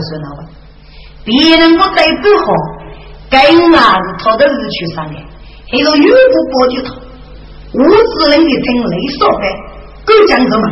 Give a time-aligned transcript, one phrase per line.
[0.00, 0.40] 不该为好的铁杆子算了吧？
[1.24, 2.52] 别人不在不好，
[3.30, 5.16] 该啊是他的日去上的，
[5.70, 6.94] 还是越不保就他。
[7.72, 9.44] 我只能的听雷少白，
[10.04, 10.62] 够讲什么？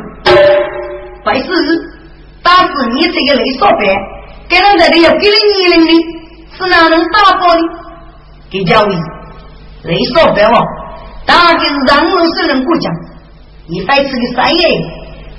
[1.25, 1.79] 白事日，
[2.43, 3.81] 打死你这个雷少白，
[4.49, 5.93] 给人在的要给你年龄的，
[6.57, 7.61] 是哪能打包的？
[8.51, 8.93] 给教育，
[9.85, 10.59] 雷少白哦，
[11.27, 12.93] 大概是让我受人过奖，
[13.69, 14.69] 你白吃的三爷，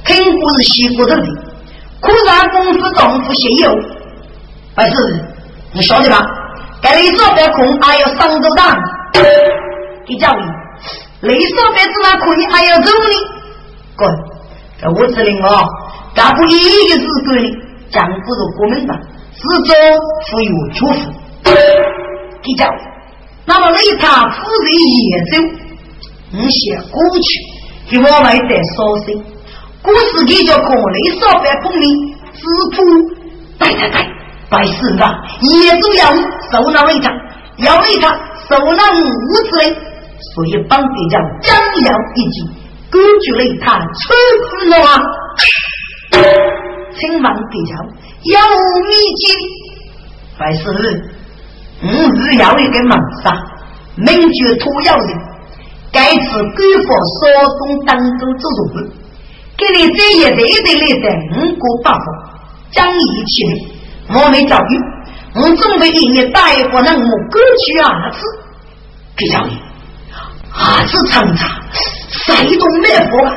[0.06, 1.28] 肯不是西国的的，
[2.02, 3.76] 苦让功夫丈夫先有。
[4.76, 5.20] 白事日，
[5.74, 6.26] 你晓得吧？
[6.82, 8.78] 该雷少白空还要上着当，
[10.06, 10.42] 给教育。
[11.22, 13.16] 雷少白子嘛可以还要走呢？
[13.98, 14.10] 滚！
[14.82, 15.68] 在我这里哦，
[16.16, 17.42] 干不一个日子呢，
[17.92, 18.98] 江不是国民党，
[19.34, 19.76] 始终
[20.30, 21.12] 富有祝福。
[22.42, 22.74] 给讲，
[23.46, 24.72] 那么雷他夫人
[25.10, 25.32] 也走，
[26.32, 29.22] 你先过去，给我们带绍兴。
[29.90, 32.42] 故事给叫过雷少白碰你，知
[32.76, 32.78] 府
[33.58, 34.08] 对对对，
[34.48, 36.14] 百事啊，也都要
[36.52, 37.12] 受那雷他，
[37.58, 38.08] 要雷他
[38.48, 39.02] 受那五
[39.50, 39.76] 子嘞。
[40.36, 42.46] 所以帮地将张扬一击，
[42.92, 44.14] 根据了他出
[44.60, 45.02] 子了啊！
[46.12, 47.72] 请问地将
[48.24, 48.38] 有
[48.86, 49.22] 秘籍？
[50.38, 50.70] 还是
[51.82, 53.36] 五日要一个猛杀，
[53.96, 55.18] 名绝土妖人，
[55.92, 56.88] 该次官方
[57.18, 57.20] 所
[57.58, 58.92] 中当中做主，
[59.60, 61.06] 给你这一对对来的
[61.36, 62.06] 五个八方，
[62.72, 64.80] 讲义气的，我没教育，
[65.36, 68.20] 我准备一年大一个人物歌曲二次，
[69.18, 69.52] 给教育。
[70.52, 71.62] 儿子长茶，
[72.10, 73.36] 谁都没活吧？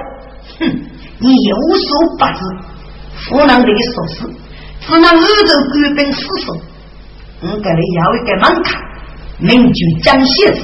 [0.60, 0.80] 哼，
[1.18, 4.34] 你有所不知，湖南的说事，
[4.80, 6.52] 只能二州官兵死守。
[7.42, 8.80] 我给你要一个门槛，
[9.38, 10.60] 名就江蝎子，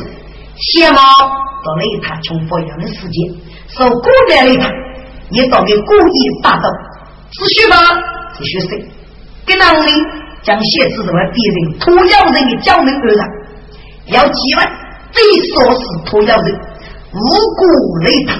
[0.57, 3.35] 先毛到了一趟重复一样的时间，
[3.69, 4.71] 受古代的他，
[5.31, 6.69] 你到底故意霸道，
[7.31, 7.77] 只需吧？
[8.39, 8.89] 只需谁？
[9.47, 9.93] 跟哪里
[10.43, 13.27] 将蝎子作为敌人、土妖人的教门而上，
[14.07, 14.71] 要几万？
[15.11, 16.55] 最说是土妖人，
[17.13, 17.19] 无
[17.57, 17.65] 辜
[18.05, 18.35] 雷他，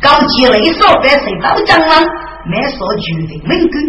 [0.00, 2.04] 高级雷少白水到江南，
[2.50, 3.82] 没说具的门根，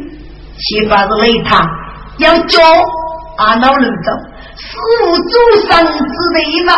[0.57, 1.67] 七八是雷他，
[2.19, 2.59] 要教
[3.37, 4.11] 阿老人走，
[4.55, 5.93] 师傅祖上之
[6.33, 6.73] 辈嘛，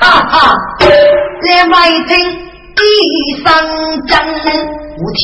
[0.00, 2.38] 哈哈，来外听
[2.76, 2.84] 一
[3.36, 3.44] 声
[4.06, 4.12] 将
[4.96, 5.20] 无题，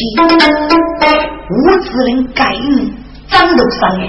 [1.51, 2.95] 无子人改名
[3.29, 4.03] 张头上哎，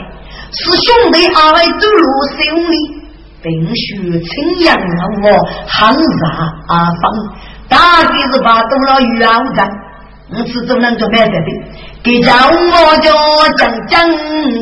[0.52, 2.04] 是兄弟二位走路
[2.38, 2.38] 兄
[2.70, 2.72] 弟。
[3.42, 3.80] 冰雪
[4.20, 5.26] 清扬让我
[5.68, 6.00] 寒杀
[6.68, 7.04] 阿方，
[7.70, 9.70] 大概是把多了鱼熬干，
[10.32, 11.50] 我始终能做买的的，
[12.04, 13.12] 给叫我就
[13.58, 14.10] 讲讲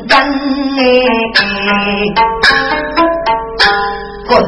[0.08, 0.20] 讲
[0.78, 0.82] 哎。
[4.28, 4.44] 滚！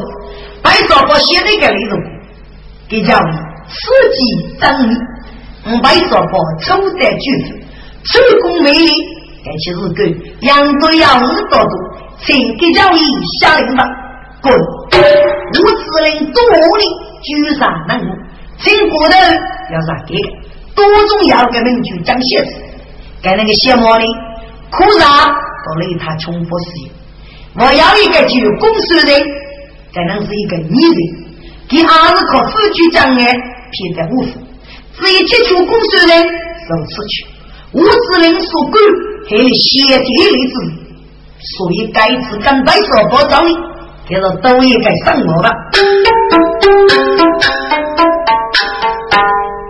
[0.62, 1.98] 白少波写那个内容，
[2.88, 3.18] 给叫
[3.70, 4.96] 四季整理。
[5.64, 7.48] 嗯，白少波抽在句子，
[8.04, 8.90] 成功美丽，
[9.44, 10.04] 而且是个
[10.40, 11.70] 杨都要五多多，
[12.24, 12.98] 请给叫你
[13.40, 13.84] 下令吧。
[14.42, 14.52] 滚！
[14.52, 14.58] 我
[15.52, 16.84] 只能多力
[17.22, 18.08] 举上任务，
[18.58, 20.16] 请骨头要啥给？
[20.74, 22.52] 多重要的名句讲现实，
[23.22, 24.04] 给那个小毛的
[24.70, 25.26] 苦啥？
[25.26, 26.90] 到了一他重复实验。
[27.54, 29.22] 我要一个具公司的人，
[29.92, 31.24] 可能是一个女人，
[31.68, 33.36] 给二十靠自己障碍
[33.70, 34.30] 偏在无福，
[34.98, 37.14] 只有接触公司人受此去。
[37.72, 38.74] 我只能说管，
[39.28, 40.02] 还有先天的
[40.50, 40.54] 子，
[41.56, 43.54] 所以该次跟白说保障你。
[44.10, 45.48] 就是都应该生我吧，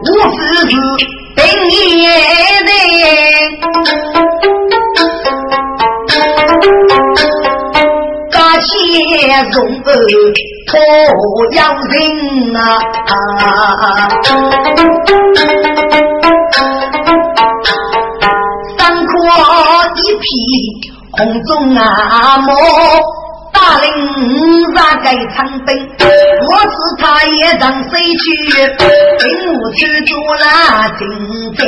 [0.07, 0.65] 我只是
[1.37, 1.73] 等一
[2.07, 2.11] 人，
[8.91, 8.99] 大钱
[9.53, 9.91] 中儿
[10.67, 10.75] 托
[11.53, 11.95] 养人
[12.57, 12.59] 啊，
[18.77, 19.13] 三阔
[19.95, 20.21] 一匹
[21.13, 22.49] 红中啊毛。
[23.53, 23.87] 大领
[24.75, 25.69] 啥该长兵，
[26.49, 28.25] 我是他也让谁去？
[29.21, 30.45] 兵务去做了
[30.99, 31.01] 军
[31.57, 31.63] 队。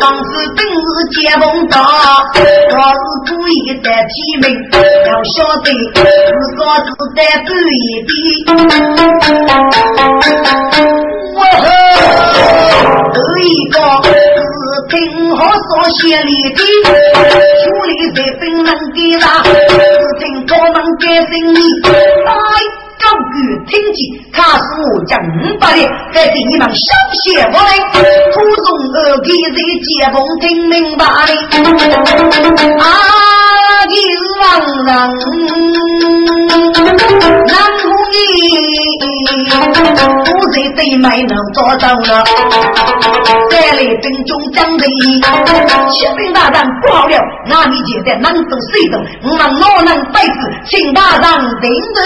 [0.00, 1.76] 当时本是解放到，
[2.34, 3.52] 我是故意
[3.82, 4.44] 的提名，
[5.06, 5.98] 要晓得自
[6.56, 7.48] 个是在对
[8.08, 8.10] 比。
[11.36, 11.68] 我和
[13.40, 13.76] 一个
[14.40, 14.48] 是
[14.88, 14.96] 听
[15.36, 15.68] 好所
[15.98, 16.58] 写里的，
[17.62, 19.78] 处理在本能给他，是
[20.18, 21.58] 听他们改生意，
[22.24, 22.28] 来
[23.66, 23.98] 听见，
[24.32, 24.62] 他是
[24.94, 25.18] 我讲
[25.60, 25.78] 八的，
[26.12, 26.86] 在给你们小
[27.24, 27.70] 写我来，
[28.32, 31.56] 途中二给在接风听明白的，
[32.78, 32.84] 啊，
[33.88, 33.92] 一
[34.40, 34.44] 望。
[34.80, 34.86] 人，
[37.46, 37.52] 难
[37.82, 38.14] 不你。
[40.24, 42.24] 不是对没能做到了，
[44.00, 44.84] 兵中将的，
[45.90, 47.14] 启禀大人不好了，
[47.46, 48.98] 那你觉得能走谁走？
[49.22, 50.30] 我们哪能背死？
[50.66, 51.22] 请大人
[51.60, 52.02] 定夺。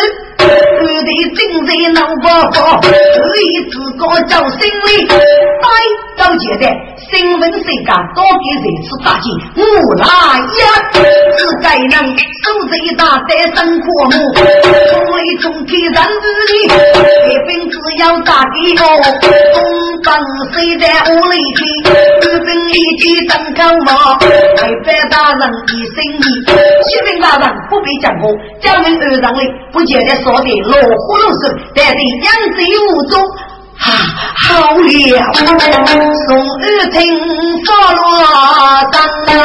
[0.81, 2.89] 我的精神能不好，所
[3.37, 5.15] 以自个叫心里呆，
[6.17, 6.63] 都觉得
[7.11, 9.63] 新闻世界多给人次打击，我
[9.97, 10.63] 来呀，
[10.93, 14.13] 只该能守着一大在生活目，
[14.91, 18.83] 从里从开人里，这兵只要打给我，
[19.55, 19.57] 东
[20.03, 20.07] 方
[20.53, 21.61] 谁在屋里去？
[22.75, 26.23] 日本一起登高嘛，台北大人一声你，
[26.83, 30.11] 西平大人不必讲过，江门二上里不觉得。
[30.25, 31.43] 说的落葫芦水，
[31.75, 32.27] 带的扬
[32.57, 32.61] 州
[32.95, 33.23] 无踪。
[33.79, 33.87] 啊，
[34.35, 34.45] 好
[34.75, 34.87] 了，
[36.27, 36.95] 送二听
[37.65, 38.03] 发落
[38.91, 38.97] 灯
[39.37, 39.39] 啊！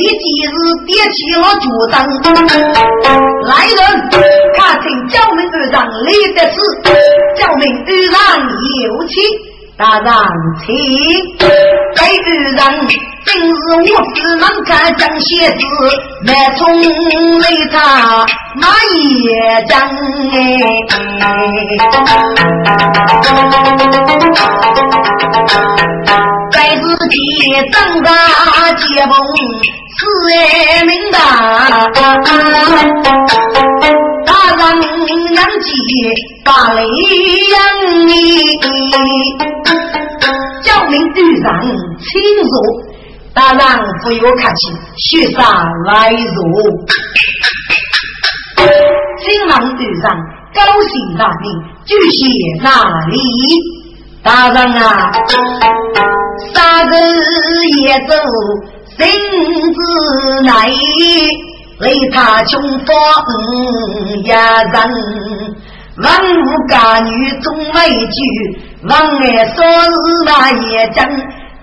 [0.00, 0.16] 你今
[0.48, 0.56] 日
[0.86, 1.94] 点起了主灯，
[3.44, 3.78] 来人，
[4.56, 5.76] 看请教门二上
[6.06, 6.56] 立的是，
[7.36, 8.16] 教门二上
[8.80, 9.20] 有请，
[9.76, 10.08] 大人
[10.64, 10.72] 请，
[11.36, 12.88] 给二人。
[13.26, 13.52] 今日
[13.92, 15.60] 我只能看江写字，
[16.24, 16.80] 满从
[17.40, 18.24] 雷他
[18.54, 18.68] 马
[19.20, 19.76] 也将
[26.50, 27.14] 在自己
[27.70, 28.10] 长大
[28.72, 29.14] 结盟
[30.00, 30.06] 是
[30.86, 31.18] 名大，
[34.24, 34.58] 大人
[35.34, 35.68] 难记
[36.42, 36.80] 把雷
[37.50, 37.54] 扬，
[40.62, 41.44] 叫名遇上
[41.98, 42.08] 亲
[42.44, 42.50] 属。
[43.34, 43.60] 大人
[44.02, 45.38] 不要客气，雪山
[45.84, 46.40] 来入。
[49.18, 50.10] 新郎队长
[50.54, 50.58] 高
[50.88, 51.44] 兴大名，
[51.84, 52.18] 举谢
[52.62, 52.70] 哪
[53.10, 53.14] 里？
[54.22, 55.12] 大人啊，
[56.54, 56.96] 三个
[57.82, 58.14] 也走，
[59.00, 59.08] 身
[59.72, 60.68] 子难，
[61.80, 64.74] 为他穷风呀人。
[65.96, 68.20] 万物家女总为句，
[68.82, 70.98] 王爱说日那也真。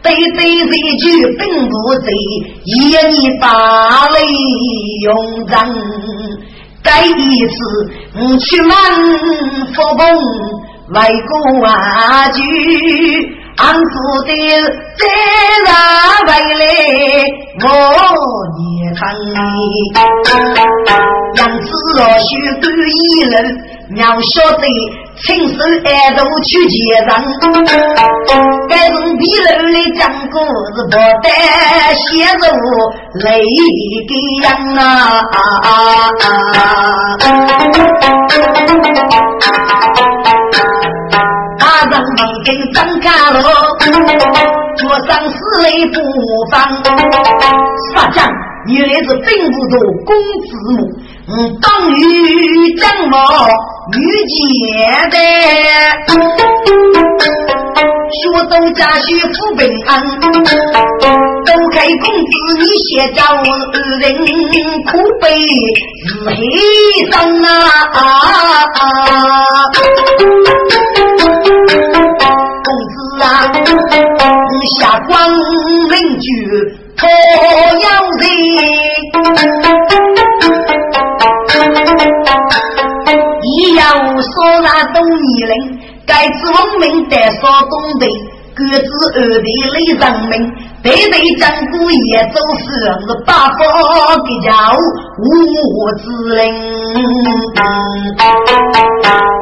[0.02, 1.06] 对对这句
[1.38, 2.10] 并不贼，
[2.64, 4.16] 一你把泪
[5.04, 5.56] 用人。
[6.84, 7.56] 该一次
[8.16, 8.72] 我去满
[9.76, 10.06] 佛崩，
[10.94, 12.42] 外国话句，
[13.58, 13.84] 俺负
[14.26, 14.30] 的
[14.98, 15.02] 再
[15.66, 15.70] 拿
[16.26, 16.64] 回来
[17.64, 17.66] 我
[18.60, 18.64] 也
[18.94, 19.00] 疼。
[21.36, 21.66] 杨子
[21.96, 22.30] 若许
[22.62, 23.36] 多一人，
[23.96, 24.64] 要晓得。
[25.18, 27.10] 亲手挨头去接人，
[28.70, 30.46] 该从皮肉里讲故事，
[30.92, 31.26] 不得
[31.96, 32.06] 写
[32.38, 32.46] 入
[33.24, 33.26] 泪
[34.08, 34.14] 给
[34.44, 34.46] 人
[34.78, 34.86] 啊！
[41.58, 43.38] 大人们跟张开了，
[44.78, 45.96] 桌上是泪不
[46.52, 46.54] 放。
[46.74, 48.18] 实讲，
[48.68, 50.10] 原来是并不多公
[50.46, 50.78] 子母，
[51.30, 52.00] 嗯，当于
[52.76, 53.16] 将毛。
[53.94, 53.96] 遇
[54.28, 54.36] 见
[55.10, 55.16] 的，
[58.12, 59.90] 学走家学富平安，
[61.46, 62.30] 都开公子
[62.60, 63.32] 你写着二
[64.02, 64.06] 人
[64.84, 64.92] 苦
[65.22, 65.26] 悲
[66.06, 66.36] 是黑
[67.10, 67.48] 生啊！
[74.80, 75.30] 下官
[75.90, 76.28] 邻居
[76.98, 77.08] 托
[77.84, 78.22] 要人。
[83.44, 83.82] 一样
[84.22, 85.52] 说那东夷人，
[86.06, 88.08] 该知文明得说东北，
[88.54, 90.34] 各自二地来人民，
[90.88, 92.66] 对对江古也走是
[93.26, 93.60] 八方
[94.24, 94.50] 的家
[95.20, 95.22] 无
[95.98, 96.02] 之
[96.34, 96.40] 人，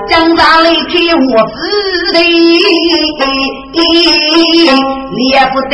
[0.10, 1.22] 江山离开我
[1.54, 1.54] 之
[2.14, 3.78] 地，
[5.30, 5.74] 也不得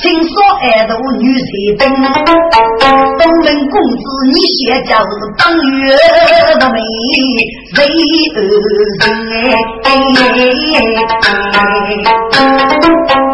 [0.00, 1.44] 轻说爱斗女谁
[1.78, 1.82] 等，
[3.18, 4.90] 东门公子你先叫
[5.36, 5.84] 当月
[6.58, 6.80] 的美。
[7.78, 8.34] 为人，
[13.12, 13.29] 请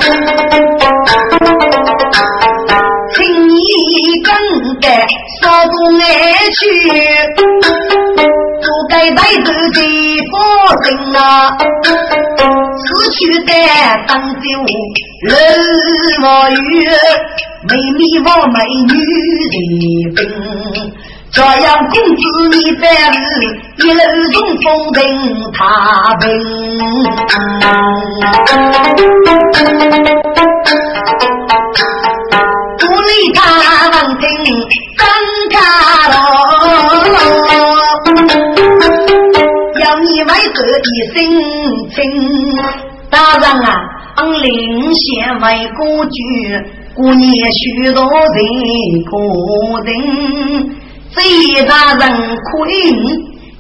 [6.51, 6.59] 去，
[8.63, 9.81] 不该带走的
[10.31, 10.33] 夫
[10.83, 10.87] 人
[11.17, 11.21] 啊！
[12.79, 13.51] 死去的
[14.07, 14.41] 当酒
[15.23, 15.29] 人
[16.21, 16.57] 莫怨，
[17.69, 18.55] 美丽貌美
[18.89, 18.95] 女
[19.53, 19.55] 人
[20.15, 20.19] 兵。
[21.33, 22.23] 这样公子
[22.53, 23.15] 你在日
[23.79, 24.01] 一路
[24.33, 24.97] 中风平
[25.53, 25.61] 他
[26.21, 26.25] 平，
[40.47, 40.85] 要你为何的
[41.15, 41.19] 心
[41.91, 41.99] 情？
[43.11, 43.69] 大人啊，
[44.17, 45.05] 俺领先
[45.41, 45.45] 为
[45.77, 46.17] 国君，
[46.95, 48.11] 过年许多人
[49.11, 49.13] 过
[49.85, 49.91] 人。
[51.15, 51.19] 这
[51.65, 52.03] 大人
[52.37, 52.75] 可以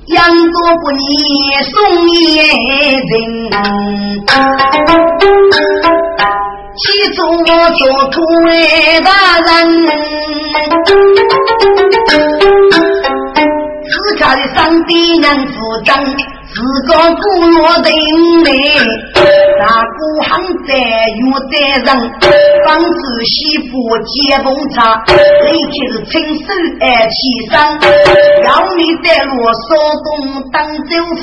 [0.08, 0.16] 养
[0.52, 1.00] 多不你
[1.64, 1.74] 送
[2.10, 3.10] 一人，
[6.76, 8.50] 其中我做土为
[9.00, 9.08] 大
[9.40, 9.46] 人，
[13.88, 15.90] 只看的上帝能负责。
[16.56, 17.90] 自个部落的
[18.44, 18.48] 来，
[19.60, 20.32] 大鼓行
[20.66, 20.72] 在
[21.20, 21.88] 有的人，
[22.64, 23.70] 方子媳妇
[24.06, 25.04] 接风茶，
[25.44, 26.44] 离开是亲手
[26.80, 27.14] 爱起
[27.50, 27.78] 上，
[28.42, 29.68] 要你在路稍
[30.02, 30.08] 东
[30.50, 30.56] 当
[30.88, 31.20] 州府，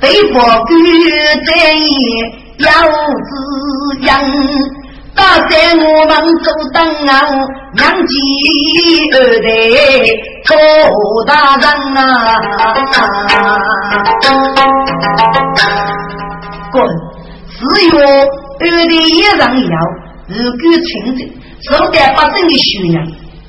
[0.00, 0.70] 北方官
[1.44, 1.50] 在
[2.64, 3.30] 要滋
[4.06, 4.08] 养。
[5.14, 6.10] 大在我们
[6.42, 7.12] 走当啊，
[7.74, 8.10] 娘几
[9.12, 9.46] 二代
[10.44, 10.54] 托
[11.26, 11.64] 大人
[11.96, 12.02] 啊！
[16.72, 16.74] 滚！
[17.58, 19.74] 只有二代一人要，
[20.28, 21.18] 如果亲戚
[21.62, 22.96] 手干八正的修养，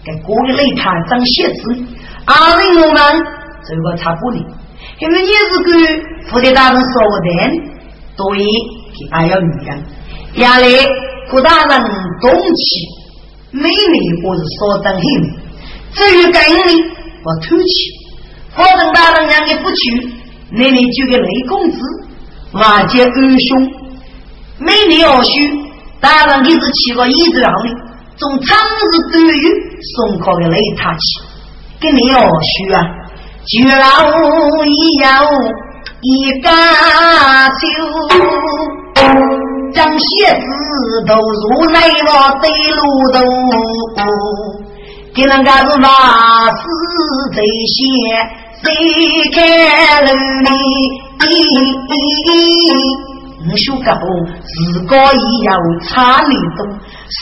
[0.06, 1.62] 给过个擂台长写字，
[2.26, 2.98] 二人我们
[3.66, 4.46] 这个差不离。
[5.00, 5.70] 因为你是个
[6.30, 7.28] 副的大人说的，
[8.16, 8.46] 所以
[9.10, 9.84] 还要女人，
[10.36, 10.68] 压力。
[11.32, 11.82] 顾大人
[12.22, 12.66] 动气，
[13.52, 15.02] 妹妹我是说等黑。
[15.96, 16.82] 至于跟你，
[17.24, 17.74] 我偷气。
[18.56, 20.10] 保证大人让你不去，
[20.52, 21.80] 妹妹就给雷公子
[22.52, 23.72] 瓦解恩兄。
[24.60, 25.30] 妹妹要许，
[26.00, 27.70] 大人你是起个椅子让的，
[28.18, 29.42] 从长日短语
[29.96, 31.00] 送考给雷他去。
[31.80, 32.82] 跟你要许啊，
[33.46, 34.08] 就老
[34.66, 35.24] 一要
[36.02, 37.68] 一家酒。
[39.74, 42.82] 将鞋子都入内了，对路
[43.12, 43.18] 都，
[45.16, 45.88] 给人家是马
[46.50, 46.58] 死
[47.34, 47.40] 这
[47.70, 47.78] 些，
[48.64, 48.66] 谁
[49.32, 49.38] 看
[50.06, 50.10] 了
[50.42, 50.48] 你？
[53.46, 53.92] 不修高，
[54.42, 55.52] 自个也要
[55.84, 56.66] 差你多。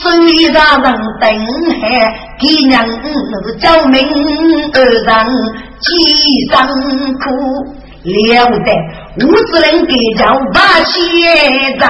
[0.52, 0.86] 然人
[1.20, 1.24] 等
[1.80, 1.82] 海，
[2.38, 2.90] 给娘是
[3.58, 3.94] 救命
[4.72, 5.10] 二人
[5.80, 5.86] 几
[6.50, 6.54] 伤
[7.18, 7.24] 苦。
[8.04, 8.10] 了
[8.64, 8.68] 得，
[9.20, 10.20] 五子人给叫
[10.54, 10.96] 八仙
[11.76, 11.82] 人，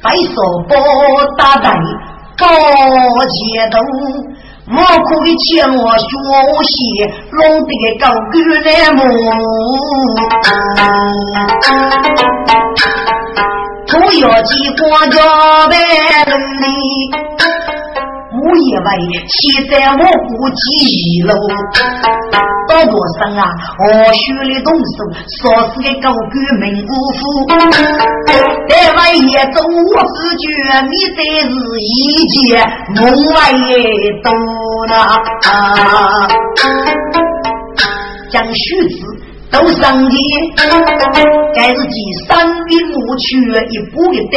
[0.00, 0.34] 白手
[0.68, 0.70] 不
[1.36, 1.64] 打带
[2.38, 3.36] 高街
[3.70, 3.76] 头，
[4.68, 6.02] 我苦的欠我学
[6.64, 6.74] 习，
[7.30, 8.98] 弄得个高官来么？
[13.86, 15.16] 土窑鸡光脚
[15.70, 16.34] 白里。
[17.65, 17.65] 我
[18.54, 18.88] 以为
[19.26, 21.34] 现在我不记喽，
[22.68, 23.42] 到多生啊，
[23.78, 24.22] 我学
[24.52, 24.98] 的动手，
[25.40, 27.20] 说是个高官名无夫，
[28.68, 29.70] 在外也走我
[30.14, 30.44] 自觉，
[30.82, 31.50] 你才是
[31.80, 32.36] 一件
[32.94, 32.98] 梦
[33.34, 33.72] 外也
[34.22, 34.28] 多
[34.88, 34.92] 呐。
[38.28, 38.96] 将须子
[39.50, 40.14] 都上天，
[41.54, 43.24] 该是第三笔木去
[43.70, 44.34] 一步一带，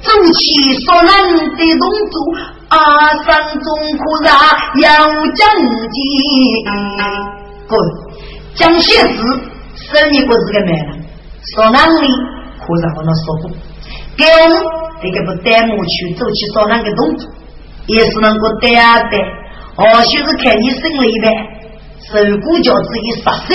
[0.00, 2.14] 走起所难的动作。
[2.68, 2.78] 阿
[3.22, 3.62] 三中
[3.96, 4.30] 苦茶
[4.80, 5.46] 要正
[5.92, 6.04] 经，
[7.68, 7.78] 滚！
[8.56, 9.16] 蒋介石
[9.74, 11.04] 生一个是个男人，
[11.54, 12.08] 说哪里
[12.58, 13.48] 苦茶不能说不，
[14.16, 14.56] 给我们
[15.00, 17.30] 这个不带我去走起说那个动作，
[17.86, 19.18] 也是能够带啊带。
[19.76, 21.32] 或许是看你生了一般，
[22.10, 23.54] 手骨脚子一杀手，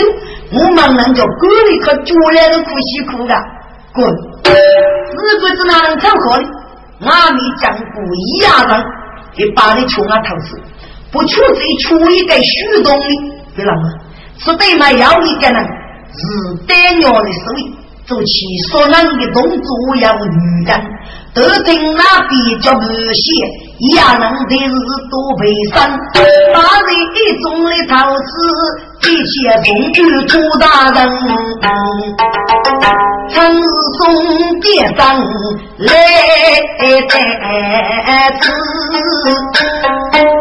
[0.53, 3.35] 我们能叫管理可脚来都苦辛苦的，
[3.93, 4.07] 滚！
[4.45, 6.43] 日不知哪能凑合的，
[7.09, 9.00] 阿弥讲不一样人。
[9.35, 10.59] 你把你出俺头子，
[11.11, 13.07] 不出这出一个虚东的，
[13.55, 13.89] 别啷个？
[14.39, 14.91] 是对嘛？
[14.91, 15.55] 要一个人
[16.11, 16.17] 是
[16.67, 18.31] 丹鸟的手艺，做起
[18.69, 20.81] 所能的动作要女人，
[21.33, 23.23] 得听那比较不些，
[23.79, 24.73] 也能的是
[25.09, 25.87] 多悲伤。
[26.53, 28.25] 大人一种的头子，
[29.09, 29.31] 一切
[29.93, 31.29] 终于出大人嗯
[31.61, 31.67] 嗯
[32.81, 33.20] 嗯。
[33.33, 33.39] 曾
[33.97, 33.99] 送
[34.59, 34.65] 爹
[34.97, 34.99] 上
[35.77, 35.89] 来
[36.79, 38.43] 得子，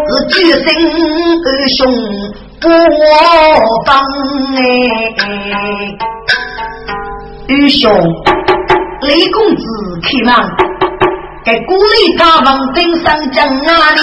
[0.09, 0.65] 是举身
[1.45, 1.79] 二兄
[2.61, 2.65] 不
[3.87, 3.89] 帮
[4.57, 4.59] 哎，
[7.49, 7.83] 二兄
[9.03, 9.63] 雷公子
[10.03, 10.29] 开门，
[11.45, 13.99] 给鼓励他们登上江哪里？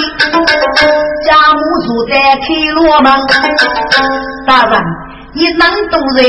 [1.26, 3.06] 家母住在开罗门，
[4.46, 4.74] 大人
[5.34, 6.24] 你能动人？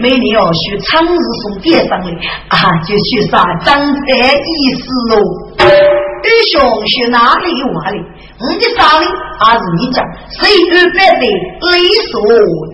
[0.00, 2.10] 每年要许长日送爹上来
[2.48, 3.76] 啊，就许啥长
[4.06, 5.14] 在意思喽。
[5.60, 7.98] 二兄学哪里话哩？
[8.40, 9.06] 我的啥哩？
[9.40, 10.40] 还是你讲，谁
[10.70, 11.68] 二百的雷
[12.10, 12.12] 锁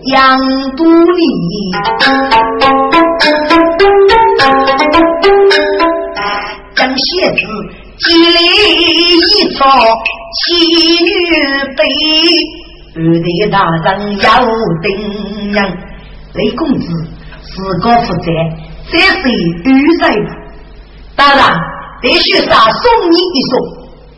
[0.05, 0.39] 杨
[0.77, 1.21] 都里？
[6.75, 7.03] 将鞋
[7.33, 7.39] 子
[7.97, 9.65] 积累一撮，
[10.33, 10.45] 妻
[11.03, 11.09] 女
[11.75, 11.83] 悲，
[12.95, 14.27] 二弟大人要
[14.81, 14.87] 顶
[15.51, 15.57] 娘，
[16.33, 16.85] 雷公子。
[17.53, 18.27] 自个负责，
[18.91, 20.29] 这是玉在吧？
[21.15, 21.39] 当然，
[22.01, 23.51] 必须杀送你一送。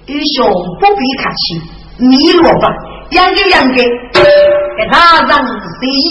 [0.07, 0.37] 玉兄
[0.79, 1.61] 不必客气，
[1.97, 2.67] 你落吧，
[3.11, 3.83] 养给养给，
[4.13, 5.29] 给大人
[5.79, 6.03] 随意。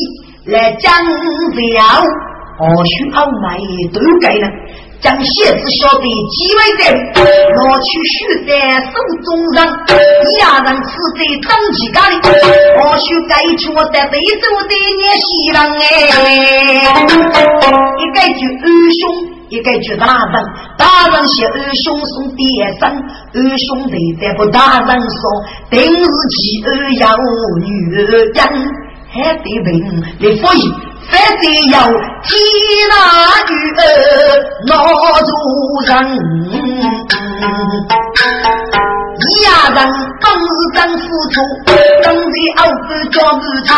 [0.47, 1.11] 来讲了，
[2.57, 3.59] 何须傲慢
[3.93, 4.49] 都该了。
[5.01, 6.91] 将鞋子小的几位在，
[7.55, 8.51] 拿去输在
[8.83, 8.91] 手
[9.23, 9.57] 中上，
[9.95, 12.15] 一人吃在当起家里，
[12.83, 15.83] 我须该去我在北走的年西郎哎，
[17.97, 18.67] 一个就二
[18.99, 19.01] 兄，
[19.51, 20.35] 一个就大人，
[20.77, 22.43] 大人写二兄送爹
[22.81, 22.91] 生，
[23.35, 25.09] 二兄弟再不大人说，
[25.71, 27.17] 定是妻儿要
[27.63, 27.99] 女儿
[28.35, 28.41] 养，
[29.11, 29.67] 还得问
[30.19, 30.88] 你父亲。
[31.11, 31.77] 非得要
[32.23, 32.29] 替
[32.91, 32.93] 那
[33.49, 33.81] 女儿
[34.67, 34.71] 拿
[35.21, 35.31] 住
[35.87, 35.91] 人，
[39.19, 39.79] 一家人
[40.21, 41.35] 本是真付出，
[42.03, 43.69] 等在后边叫不长。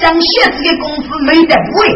[0.00, 1.86] 将鞋子的功夫没得不会，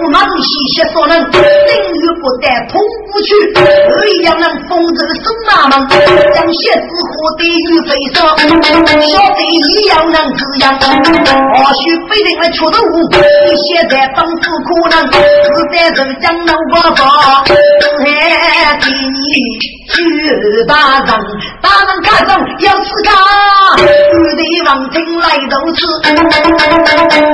[0.00, 0.46] 不忙细
[0.76, 2.80] 些说人，等于不得通
[3.10, 12.78] 不去，二要能风着手拿忙，将鞋子和得与飞上，晓得一样能这样，或许非得来出头，
[13.10, 14.34] 你现在当时
[14.64, 15.14] 可能是
[15.72, 17.00] 在人江南我发，
[17.42, 19.18] 还给你。
[19.92, 19.98] 去
[20.66, 21.06] 大人，
[21.60, 22.30] 大人家中
[22.60, 23.10] 要自家，
[23.82, 23.82] 玉
[24.36, 25.84] 帝王听来都是，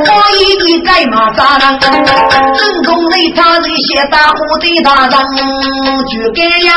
[0.00, 5.12] 我一定在马扎人，正宗的他这些大户的大人，
[6.06, 6.70] 就这样，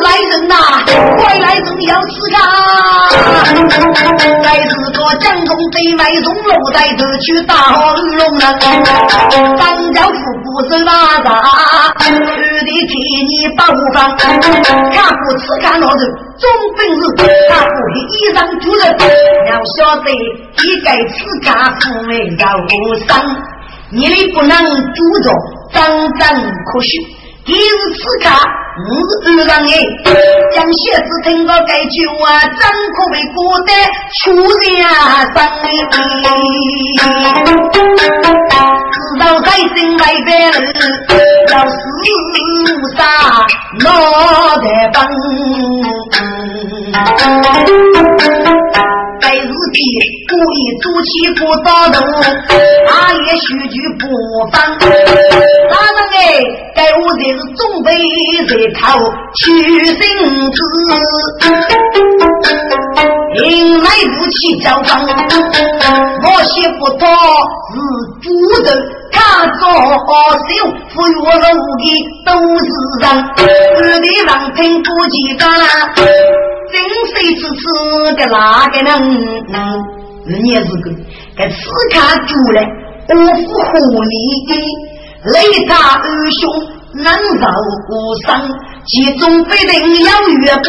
[0.00, 0.54] 来人呐，
[1.18, 2.38] 快来人要吃干，
[5.04, 7.54] 我江东北外中路带头去打
[7.92, 8.32] 龙人，
[9.58, 11.28] 当家富不是马扎，
[12.08, 14.16] 玉帝替你保防。
[14.16, 16.00] 看不吃看老子
[16.38, 17.04] 总本事，
[17.50, 18.82] 他不会衣裳主人，
[19.50, 22.42] 要晓得一该吃家富为高
[23.06, 23.12] 尚，
[23.90, 24.56] 你不能
[24.94, 25.30] 主着
[25.74, 25.84] 真
[26.18, 26.22] 真
[26.72, 26.88] 可惜，
[27.46, 29.74] 一是吃干，五是二人哎，
[30.54, 32.58] 将鞋子听到该句话，真
[32.94, 33.70] 可为过得
[34.22, 34.88] 出人啊
[35.34, 35.44] 生。
[38.94, 40.30] 知道在心外边
[41.50, 42.02] 要厮
[42.96, 42.98] 杀
[43.84, 43.86] 脑
[44.56, 44.98] 袋崩，
[49.24, 49.40] 在日
[49.72, 49.80] 记
[50.28, 51.96] 故意做起不打动，
[52.86, 54.04] 他也许句不
[54.52, 54.60] 放。
[54.78, 56.20] 大人哎，
[56.76, 57.88] 该我这是准备
[58.46, 58.84] 在靠
[59.34, 59.40] 取
[59.86, 59.96] 心
[60.52, 60.60] 子。
[63.34, 63.42] 因
[63.82, 64.92] 来不起交锋，
[66.22, 67.08] 我写不到
[67.72, 67.74] 是
[68.20, 68.28] 主
[68.62, 68.68] 人，
[69.10, 71.84] 他做手扶我路的
[72.26, 72.28] 都
[72.60, 72.66] 是
[73.00, 73.04] 人，
[73.78, 75.50] 二弟郎听不几番，
[76.74, 77.62] 真谁是吃
[78.16, 78.36] 的哪
[78.68, 78.90] 个人？
[80.26, 80.86] 你也是个，
[81.36, 81.54] 该此
[81.92, 81.94] 看
[82.26, 82.58] 住了，
[83.08, 83.18] 我不
[83.62, 83.70] 和
[84.04, 84.12] 你，
[85.32, 85.34] 雷
[85.66, 86.04] 他二
[86.40, 86.42] 兄。
[86.96, 87.42] 能受
[88.24, 88.30] 伤，
[88.86, 90.64] 其中必定要越过，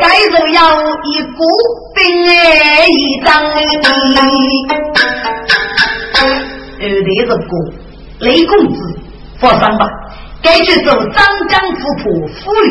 [0.00, 0.58] 该是要
[1.04, 1.38] 一股
[1.94, 3.30] 兵哎一张。
[6.80, 7.32] 二弟是个
[8.18, 8.76] 雷公子，
[9.38, 9.86] 放心吧，
[10.42, 12.66] 该去走张江富婆府里，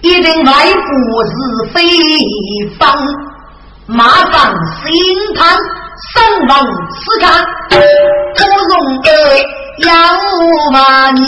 [0.00, 0.90] 一定外部
[1.24, 1.32] 是
[1.72, 1.80] 非
[2.78, 2.96] 方，
[3.86, 4.92] 马上心
[5.34, 5.40] 叹，
[6.14, 6.16] 上
[6.48, 6.50] 王
[6.90, 7.26] 思看，
[7.70, 9.08] 不容得。
[9.86, 9.92] 要
[10.72, 11.20] 骂你，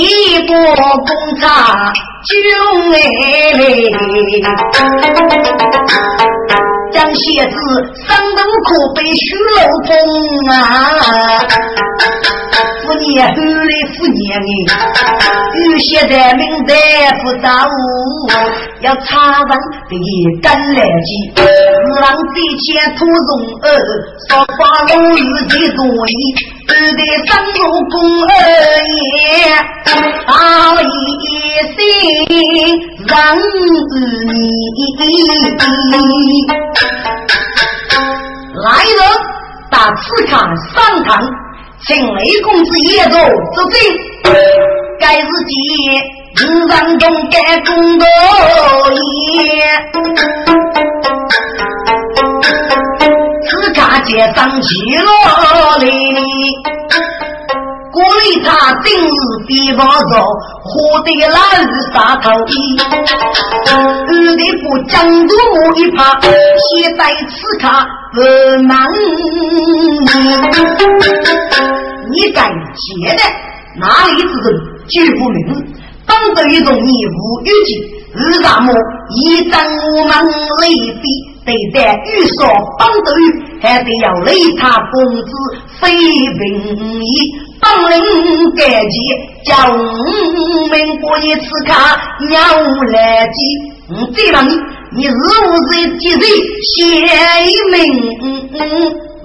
[0.00, 0.02] 一
[0.48, 0.54] 波
[1.06, 1.08] 公
[1.40, 1.46] 差
[2.24, 2.32] 就
[2.90, 2.96] 来
[6.94, 7.56] 将鞋子
[8.06, 9.90] 上头可被虚漏风
[10.48, 10.54] 啊！
[12.94, 14.70] 夫年后来夫年哎，
[15.68, 16.72] 有些在明代
[17.22, 17.48] 不早，
[18.82, 19.92] 要查问的
[20.40, 21.44] 赶来急，日
[22.00, 23.30] 郎在前途中
[23.62, 23.66] 儿，
[24.28, 24.56] 说话
[24.94, 26.12] 容易最容易，
[26.68, 27.58] 二代生如
[27.90, 28.30] 公儿
[28.86, 29.02] 也，
[30.26, 30.32] 好
[30.80, 30.84] 一
[31.74, 31.76] 心
[33.08, 33.42] 让你。
[38.54, 38.98] 来人，
[39.68, 41.10] 打刺卡上堂，
[41.86, 43.78] 请雷公子也做作证。
[44.98, 45.54] 该日记，
[46.36, 48.06] 日人中该公道
[48.90, 49.62] 也。
[53.46, 55.12] 刺卡接上起落
[55.76, 55.86] 来。
[57.94, 59.14] 鼓励他今日
[59.46, 60.18] 比不着，
[60.64, 62.52] 活得来日杀头衣。
[63.70, 64.92] 二弟不讲
[65.28, 65.32] 究
[65.76, 67.68] 一怕，现在此刻
[68.12, 68.18] 不
[68.64, 68.90] 忙。
[72.10, 73.22] 你该接的
[73.78, 74.46] 哪里之人
[74.88, 75.38] 绝不明，
[76.04, 77.70] 当着一种义务预计，
[78.16, 78.74] 为什么
[79.08, 80.12] 一张我们
[80.60, 80.68] 雷
[81.00, 81.04] 比
[81.44, 82.38] 对待预说
[82.76, 83.06] 帮着
[83.60, 85.30] 还得要雷他公子
[85.80, 87.04] 非平义，
[87.64, 88.00] 本领
[88.56, 88.94] 该急，
[89.44, 89.76] 叫我
[90.68, 91.72] 们过一次卡
[92.28, 92.32] 鸟
[92.92, 93.36] 来急。
[93.90, 94.50] 嗯，这样你
[94.96, 96.20] 你是不是几岁
[96.76, 96.76] 写
[97.46, 97.74] 一名？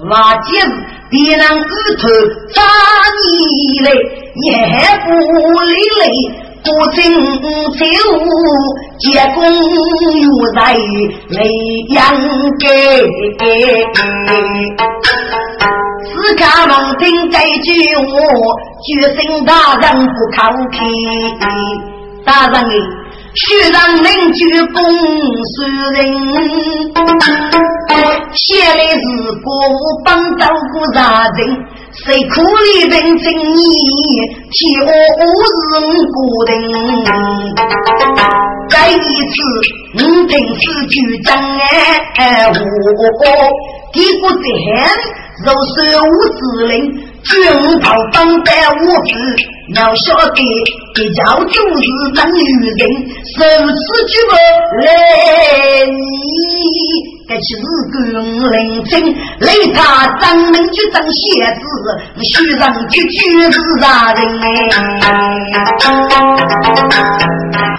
[0.08, 0.72] 瓦姐子
[1.10, 2.08] 别人骨头
[2.54, 2.62] 扎
[3.20, 3.86] 你嘞，
[4.34, 6.02] 你还不理嘞？
[6.62, 6.96] 不争
[7.72, 7.78] 财
[8.12, 8.20] 物，
[8.98, 9.38] 结功
[10.20, 10.58] 又在
[11.30, 11.38] 泪
[11.88, 11.96] 阳
[12.58, 12.64] 给。
[16.22, 18.02] 自家望听这句话，
[18.84, 20.38] 决心大人不靠
[20.70, 20.76] 气。
[22.26, 22.72] 大人哎，
[23.34, 23.40] 须
[23.72, 25.56] 让邻居公输
[25.94, 25.98] 人，
[28.34, 29.00] 写来是
[29.42, 29.72] 国务
[30.04, 31.00] 帮照顾家
[31.36, 31.38] 人。
[32.04, 33.58] 谁苦里本正义，
[34.50, 35.22] 替我无
[35.72, 35.74] 人
[36.12, 36.50] 孤人。
[38.68, 38.94] 这一
[39.30, 39.34] 次，
[39.94, 41.28] 你听此句真
[42.16, 42.52] 哎，我
[43.92, 44.36] 给过这
[45.40, 46.72] hand，若是无之令，
[47.22, 47.30] 军
[47.80, 49.10] 炮放在我子，
[49.74, 50.42] 要晓得，
[50.94, 52.38] 这叫做是真女
[52.78, 52.80] 人，
[53.36, 54.32] 受此举报
[54.84, 54.84] 来
[55.86, 55.98] 你。
[57.28, 57.40] 这是
[57.92, 57.94] 个
[58.50, 58.90] 人情，
[59.38, 59.78] 雷他
[60.18, 61.14] 张门去张蝎
[61.54, 61.60] 子，
[62.24, 63.18] 虚人去举
[63.52, 64.20] 是啥人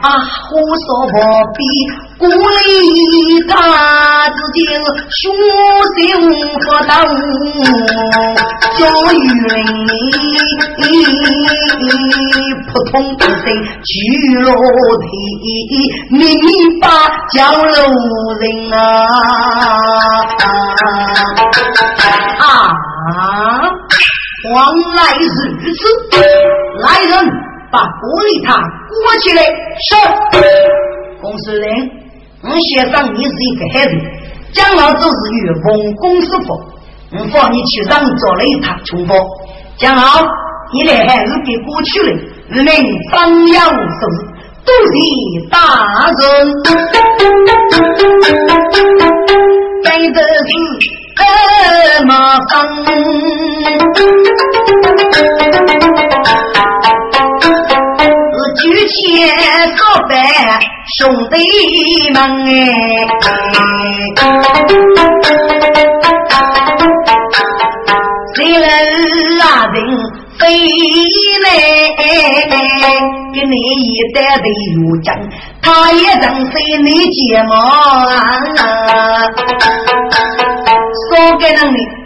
[0.01, 0.05] 啊，
[0.49, 2.10] 胡说八道。
[2.21, 3.49] 鼓励他
[4.29, 4.61] 自己
[5.09, 5.19] 学
[5.97, 6.21] 习和
[6.85, 6.93] 道，
[8.77, 8.79] 教
[9.11, 9.13] 育
[9.49, 9.49] 人
[12.67, 13.25] 普通一生
[13.83, 13.89] 去
[14.41, 14.45] 落
[15.01, 15.09] 地，
[16.11, 16.19] 明
[16.79, 16.85] 白
[17.33, 17.59] 教路
[18.39, 18.77] 人啊
[22.37, 22.43] 啊！
[24.43, 24.49] 原
[24.95, 26.13] 来如此，
[26.83, 27.11] 来人，
[27.71, 29.49] 把鼓励他裹起来，是
[31.19, 32.00] 公司人。
[32.43, 33.91] 我先生，你是一个孩子，
[34.51, 36.59] 将来就是与文公师傅。
[37.13, 39.13] 我放你去让做了一趟重复。
[39.77, 40.03] 将来
[40.73, 42.11] 你的孩子给过去了，
[42.49, 42.65] 能
[43.11, 43.77] 当阳寿，
[44.65, 44.91] 都是
[45.51, 45.59] 大
[46.17, 46.19] 人。
[49.83, 50.49] 真的是
[51.15, 51.21] 这
[52.05, 52.13] 么
[58.57, 58.89] 举钱
[59.77, 60.13] 扫白
[60.97, 61.37] 兄弟
[62.11, 62.19] 们
[68.35, 68.61] 谁人
[69.37, 69.75] 拉人
[70.37, 70.41] 飞
[71.43, 71.45] 来，
[73.33, 74.43] 给你一袋的
[74.75, 75.07] 油浆，
[75.61, 78.11] 他也等谁你睫毛啊？
[81.07, 81.57] 说给人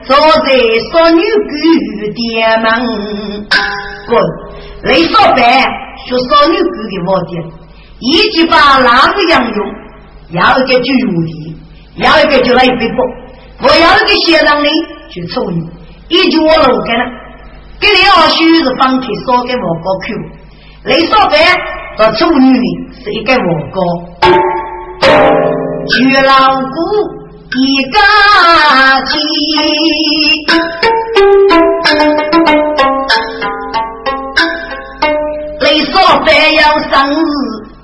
[0.04, 0.48] 坐在
[0.92, 1.52] 少女姑
[2.14, 2.24] 爹
[2.58, 2.66] 们
[4.08, 4.12] 滚，
[4.84, 5.40] 雷少白。
[6.06, 7.34] 学少女狗的毛点，
[8.00, 9.74] 一句把哪个养用？
[10.32, 11.56] 要一个就用力，
[11.98, 13.06] 要一个就来一杯锅，
[13.62, 14.68] 我要一个先让你
[15.10, 15.64] 去处理。
[16.10, 17.06] 一句我弄干了，
[17.80, 20.14] 给你二叔是放弃烧给我哥去，
[20.86, 21.40] 你烧饭
[21.98, 22.60] 和处女的
[23.04, 23.40] 是一个我
[23.72, 23.80] 哥，
[25.88, 25.94] 娶
[26.26, 26.68] 老姑
[27.54, 28.00] 一个
[29.06, 29.14] 妻。
[35.94, 37.26] 少饭要生日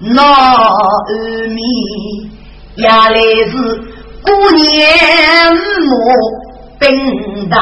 [0.03, 1.61] 那二米，
[2.75, 3.13] 原来
[3.49, 3.53] 是
[4.23, 4.67] 过年
[5.85, 5.93] 莫
[6.79, 7.55] 奔大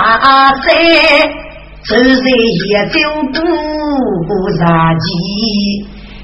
[0.63, 0.65] 山，
[1.85, 2.29] 走在
[2.69, 2.97] 也走
[4.25, 4.63] 不上
[4.99, 5.05] 急。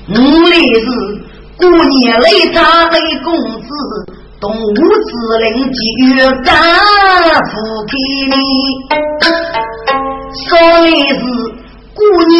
[0.07, 0.15] 我
[0.49, 0.87] 来是
[1.57, 3.67] 过年来张雷公子，
[4.39, 5.09] 东吴子
[5.41, 6.07] 令给予
[6.45, 6.53] 干
[7.49, 7.53] 父
[7.89, 7.93] 给
[8.31, 8.33] 你，
[10.47, 10.87] 少来
[11.19, 11.21] 是。
[11.95, 12.35] 过年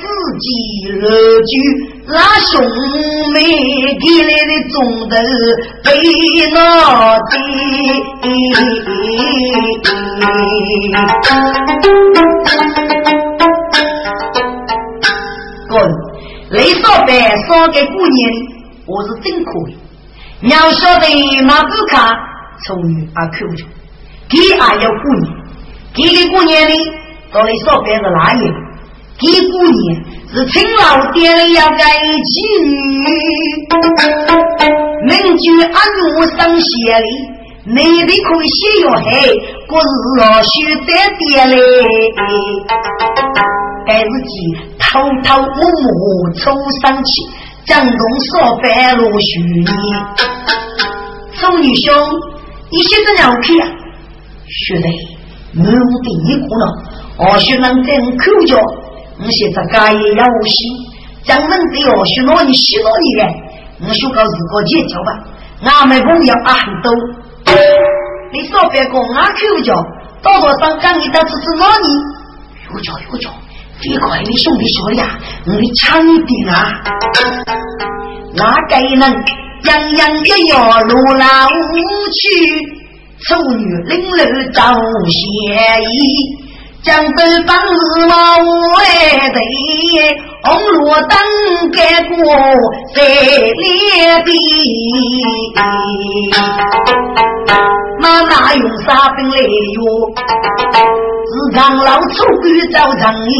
[0.00, 0.02] 自
[0.40, 0.50] 己
[0.98, 1.06] 乐
[1.42, 1.52] 聚，
[2.08, 2.60] 那兄
[3.32, 3.38] 妹
[4.00, 5.14] 给来的中头
[5.84, 5.88] 被
[6.50, 6.58] 闹
[7.20, 7.32] 的。
[15.68, 15.72] 滚！
[16.50, 17.12] 雷少白
[17.46, 18.18] 烧给过年，
[18.86, 19.78] 我是真可以。
[20.40, 21.06] 你要晓得
[21.42, 22.12] 马不卡
[22.66, 23.68] 从女啊口中，
[24.28, 25.32] 给俺要过年，
[25.94, 26.74] 给个过年的
[27.32, 28.40] 到雷少白是哪一
[29.20, 29.76] 给过年
[30.32, 31.84] 是请老爹的要该
[32.24, 32.32] 起，
[35.04, 37.06] 邻居阿奴生写里，
[37.66, 39.06] 你的可写哟嘿，
[39.66, 39.82] 过日
[40.22, 41.54] 哦须得爹嘞，
[43.86, 44.32] 该是几
[44.78, 46.40] 偷偷摸摸凑
[46.80, 47.12] 上去，
[47.66, 49.66] 江东说白露许你，
[51.36, 51.92] 丑女兄，
[52.70, 53.38] 你写的了。
[53.42, 53.66] 去呀？
[54.48, 54.88] 学的，
[55.52, 56.64] 没有第一个了，
[57.18, 58.56] 我学能真口角。
[59.22, 60.56] 我现在家也要无锡，
[61.24, 65.10] 江门的哦，许诺你许诺你的，你说个自个结交吧，
[65.64, 66.92] 俺们朋友啊很多。
[68.32, 69.74] 你少别公啊口叫，
[70.22, 71.88] 到多上讲你到吃吃哪里？
[72.72, 73.28] 有叫有叫，
[73.82, 76.80] 别怪你兄弟说呀，我的强点啊！
[78.34, 79.12] 哪个能
[79.64, 81.26] 洋洋一摇如老
[82.12, 82.80] 去？
[83.28, 85.94] 丑女领路找贤义，
[86.82, 88.40] 江北帮日马外
[89.34, 89.38] 队，
[90.42, 91.10] 红罗灯
[91.72, 92.16] 盖过
[92.94, 94.34] 在列边。
[98.00, 99.80] 妈妈用啥兵来哟？
[101.26, 103.30] 是长老出鬼找正义，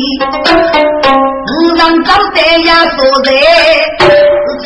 [1.48, 3.33] 五郎找得呀所在，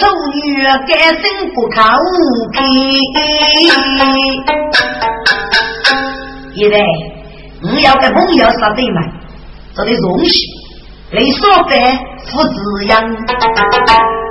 [0.00, 1.22] 丑女该生
[1.54, 1.80] 不靠
[2.52, 2.58] 皮。
[6.56, 6.76] 现在
[7.72, 9.02] 你要跟朋友杀对门，
[9.74, 10.38] 这得容许，
[11.12, 11.76] 你说白
[12.30, 13.00] 父子养，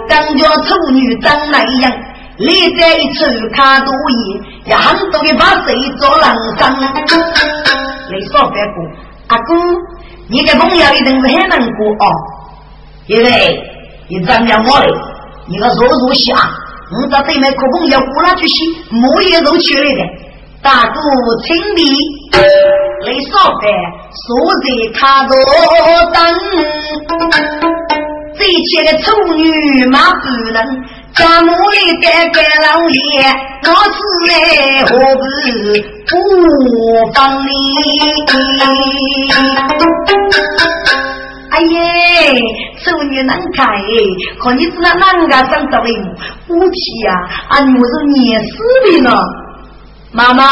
[0.08, 1.92] 感觉丑女长那样，
[2.38, 6.76] 你在一处看多眼，也很多的把谁做狼伤。
[8.12, 8.86] 你说白过，
[9.28, 9.54] 阿哥，
[10.28, 12.06] 你的朋友一定是很难过哦，
[13.08, 13.64] 因为
[14.10, 14.94] 你长了我嘞，
[15.48, 16.36] 你个弱弱下，
[16.92, 20.12] 我在对面可朋友过了去洗，木也肉去来的。
[20.62, 21.02] 大哥，
[21.44, 21.84] 请你
[22.40, 23.64] 来上班，
[24.26, 24.28] 坐
[24.64, 24.66] 在
[25.00, 25.32] 卡座
[26.14, 26.16] 等。
[28.36, 30.58] 这些个丑女嘛不能，
[31.14, 32.98] 家母里干干老爷，
[33.64, 33.96] 我是
[34.28, 34.32] 来
[34.86, 35.22] 何不
[36.10, 36.12] 不
[37.14, 37.48] 帮你？
[41.54, 41.78] 哎耶，
[42.84, 43.72] 丑女难看哎，
[44.40, 45.94] 可你知道哪个长得嘞？
[46.48, 47.14] 我去呀，
[47.50, 47.80] 啊，你是
[48.20, 48.52] 年死
[48.86, 49.12] 的呢？
[50.12, 50.44] 妈妈，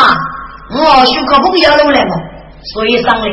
[0.73, 2.15] 我需可朋友来嘛，
[2.73, 3.27] 所以上来。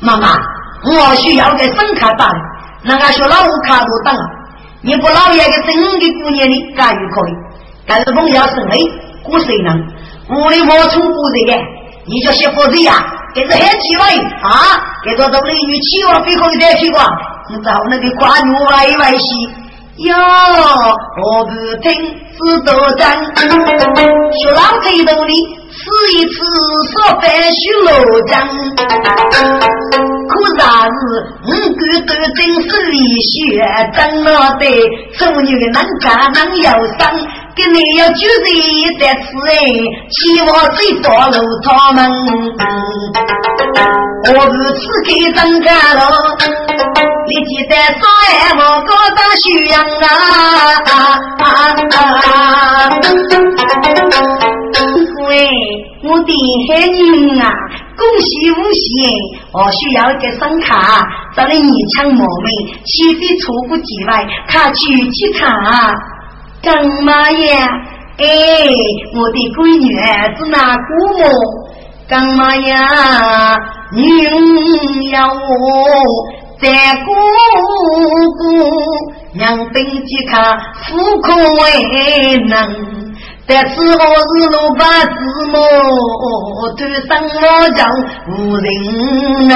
[0.00, 0.36] 妈妈，
[0.84, 2.30] 我需要个生卡办，
[2.84, 4.16] 那个学老五卡都等。
[4.82, 7.32] 你不老爷个真的姑娘的，干就可以。
[7.86, 8.84] 但是朋友是累，
[9.24, 9.76] 过谁能？
[10.30, 11.58] 屋里我从过这个，
[12.04, 12.92] 你叫媳妇子呀，
[13.34, 14.06] 这是很奇怪
[14.42, 14.52] 啊！
[15.02, 17.00] 给多少美女七万飞后再去过，
[17.50, 19.50] 你找那个瓜牛歪歪戏。
[19.96, 20.14] 哟，
[21.24, 21.50] 我不
[21.82, 23.08] 听是多真，
[24.38, 25.32] 学 老太多的
[25.88, 26.30] 吃一次
[26.92, 27.88] 说饭许罗
[28.26, 28.36] 真，
[30.28, 30.92] 可啥是
[31.46, 32.94] 五官都真是理
[33.32, 33.32] 学
[33.96, 34.62] 真脑袋，
[35.16, 37.00] 做女能干能有生，
[37.56, 38.58] 给你要举着一
[38.98, 39.56] 袋吃哎，
[40.10, 41.98] 期望最多路他们，
[44.26, 46.02] 我是吃给真干了。
[47.28, 50.04] 你记得说哎，我高当修养啊！
[53.30, 53.47] 喂，
[56.02, 56.32] 我的
[56.68, 57.50] 海女啊，
[57.96, 58.78] 恭喜恭喜！
[59.52, 61.62] 我需要个声卡，找你二
[61.96, 62.48] 枪莫名，
[62.84, 64.26] 岂非错过几位？
[64.48, 65.46] 他去去他
[66.62, 67.68] 干嘛呀？
[68.18, 68.26] 哎，
[69.14, 69.94] 我的闺女
[70.36, 71.22] 是哪姑母？
[72.08, 73.58] 干嘛呀？
[73.92, 75.38] 女要我。
[76.60, 76.68] 在
[77.04, 77.12] 姑
[78.36, 78.42] 姑
[79.34, 82.97] 娘登记卡，富可为能，
[83.48, 85.10] 但是我是老八子
[85.50, 85.56] 么？
[86.76, 87.80] 头上我叫
[88.28, 88.68] 无人
[89.48, 89.50] 能。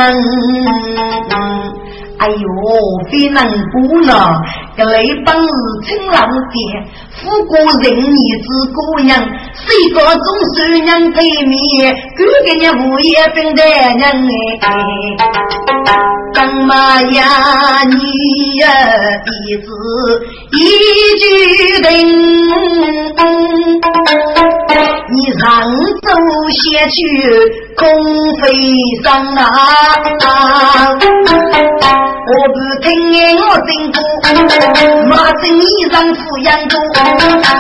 [2.18, 2.37] 哎呦，
[3.11, 4.40] 非能不了，
[4.76, 5.50] 这雷帮是
[5.85, 6.16] 青老
[6.52, 6.57] 爹，
[7.16, 9.18] 富过人女子姑娘，
[9.57, 10.24] 谁个总
[10.55, 14.00] 是娘对面，哥给你物业分的人
[14.61, 14.70] 哎，
[16.33, 17.96] 干嘛呀你
[18.61, 18.68] 呀
[19.26, 19.66] 弟子
[20.52, 20.57] 一
[21.18, 21.22] 句
[21.83, 21.90] 定，
[23.53, 25.45] 你上
[26.01, 26.09] 走
[26.51, 26.97] 先去
[27.77, 27.81] 空
[28.41, 28.43] 飞
[29.05, 29.43] 上啊。
[32.25, 34.01] 我不听言，我真多，
[35.09, 36.75] 马真衣裳富养多。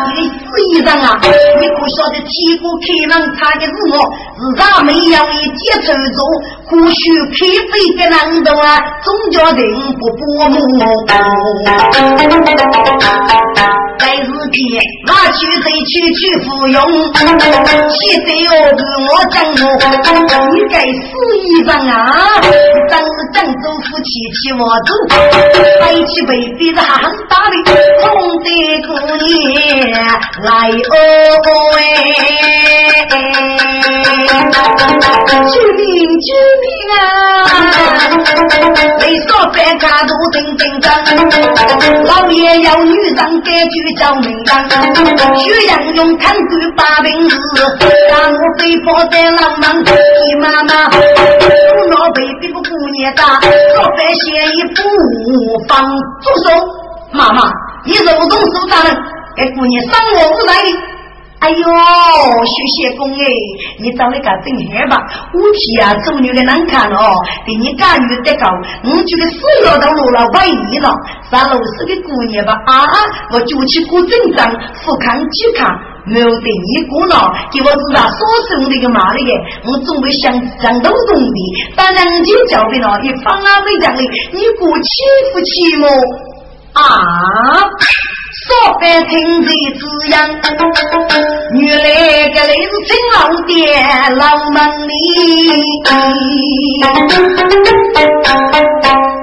[0.06, 1.20] 你的死衣裳啊，
[1.60, 3.94] 你可晓得屁股开门差的是我，
[4.42, 6.18] 日常没有一接触着，
[6.66, 7.00] 或许
[7.30, 7.38] 开
[7.70, 8.66] 飞的难度啊，
[9.04, 9.62] 总叫人
[10.00, 10.56] 不薄暮。
[13.98, 14.58] 在日间，
[15.06, 16.76] 拿去谁去去服用？
[17.14, 21.06] 现在要跟我讲我，你该死
[21.38, 21.96] 衣裳啊，
[22.42, 24.50] 真是郑州夫妻妻。
[24.58, 24.90] 我走，
[25.86, 27.54] 背起背背着很大的
[28.02, 28.10] 红
[28.42, 28.46] 的
[28.82, 29.94] 姑娘
[30.42, 30.50] 来
[30.90, 30.92] 哦
[31.76, 31.80] 哎，
[34.32, 35.82] 救命
[36.20, 36.28] 救
[36.62, 36.96] 命啊！
[39.00, 40.88] 为啥别家都真真真？
[42.04, 44.64] 老爷要女人给句叫名堂，
[45.36, 47.30] 徐阳用看官把兵日，
[48.10, 49.92] 让我飞跑在浪漫的
[50.40, 50.88] 妈妈，
[51.76, 53.40] 我老背背个姑娘大，
[53.76, 54.32] 老百姓。
[54.52, 54.80] 一不
[55.68, 55.70] 放
[56.20, 56.50] 住手，
[57.12, 57.50] 妈妈，
[57.84, 58.88] 你手动手咋了？
[59.36, 60.68] 给姑娘伤我无赖的，
[61.42, 61.66] 哎呦，
[62.46, 63.26] 谢谢公哎，
[63.80, 65.02] 你找那个真好吧？
[65.34, 68.46] 我天啊，做女的难看哦，比你干女的高。
[68.84, 70.94] 我这个死了都落了万一了，
[71.32, 72.86] 上楼市的姑娘吧啊！
[73.32, 74.48] 我就去过镇长，
[74.84, 75.68] 富康去看，
[76.06, 79.34] 没有对你过了，给我知道所生的个妈的耶！
[79.64, 84.00] 我准备想想都懂的，把人家交给了，一方啊没讲的，
[84.30, 84.86] 你过欺
[85.32, 85.86] 负欺负
[86.74, 86.82] 啊！
[88.44, 88.50] 说
[88.80, 89.12] 白听
[89.44, 90.16] 谁滋养？
[91.54, 91.84] 原来
[92.30, 93.54] 这里是青老店
[94.16, 94.56] 老门
[94.88, 94.90] 里，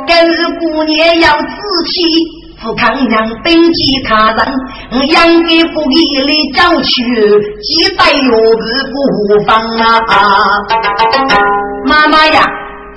[0.08, 1.44] 这是姑娘要仔
[1.92, 1.98] 细。
[2.62, 4.40] 富康娘登记他人，
[5.08, 5.96] 养给不给
[6.28, 7.04] 你找去，
[7.62, 8.96] 几百月日不
[9.46, 9.84] 放啊！
[11.86, 12.46] 妈妈呀，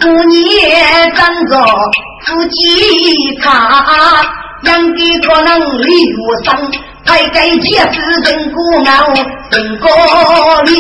[0.01, 1.55] 姑娘站着
[2.21, 2.61] 自己
[3.41, 3.51] 看。
[4.65, 5.49] 养的可能
[5.83, 6.55] 李如生，
[7.05, 9.13] 还给结世人孤傲，
[9.51, 9.89] 人过
[10.65, 10.71] 你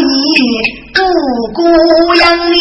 [0.94, 1.00] 不
[1.52, 1.60] 孤
[2.16, 2.54] 养你。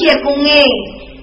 [0.00, 0.50] 谢公哎，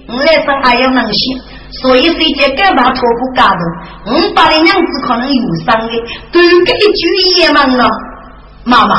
[0.06, 1.36] 我来生还要能行，
[1.82, 4.12] 所以谁家干嘛托付家头？
[4.12, 5.92] 我把你娘子可能有伤的，
[6.30, 7.00] 都给一句
[7.40, 7.90] 也忙了。
[8.64, 8.94] 妈妈，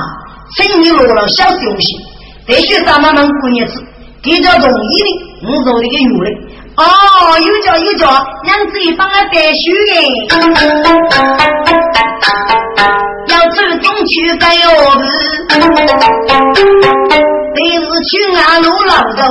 [0.58, 1.96] 请你落了小休息，
[2.46, 3.82] 得学咱们们过日子，
[4.22, 5.08] 给着容易的，
[5.48, 6.30] 我做的个有的。
[6.78, 6.84] 哦，
[7.40, 8.08] 有叫有叫，
[8.44, 9.92] 娘子一帮啊带书的，
[13.28, 15.04] 要走中去改药子，
[17.56, 19.22] 每日去安路老走，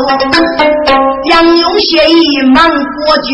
[1.31, 3.33] 杨勇写一满国剧，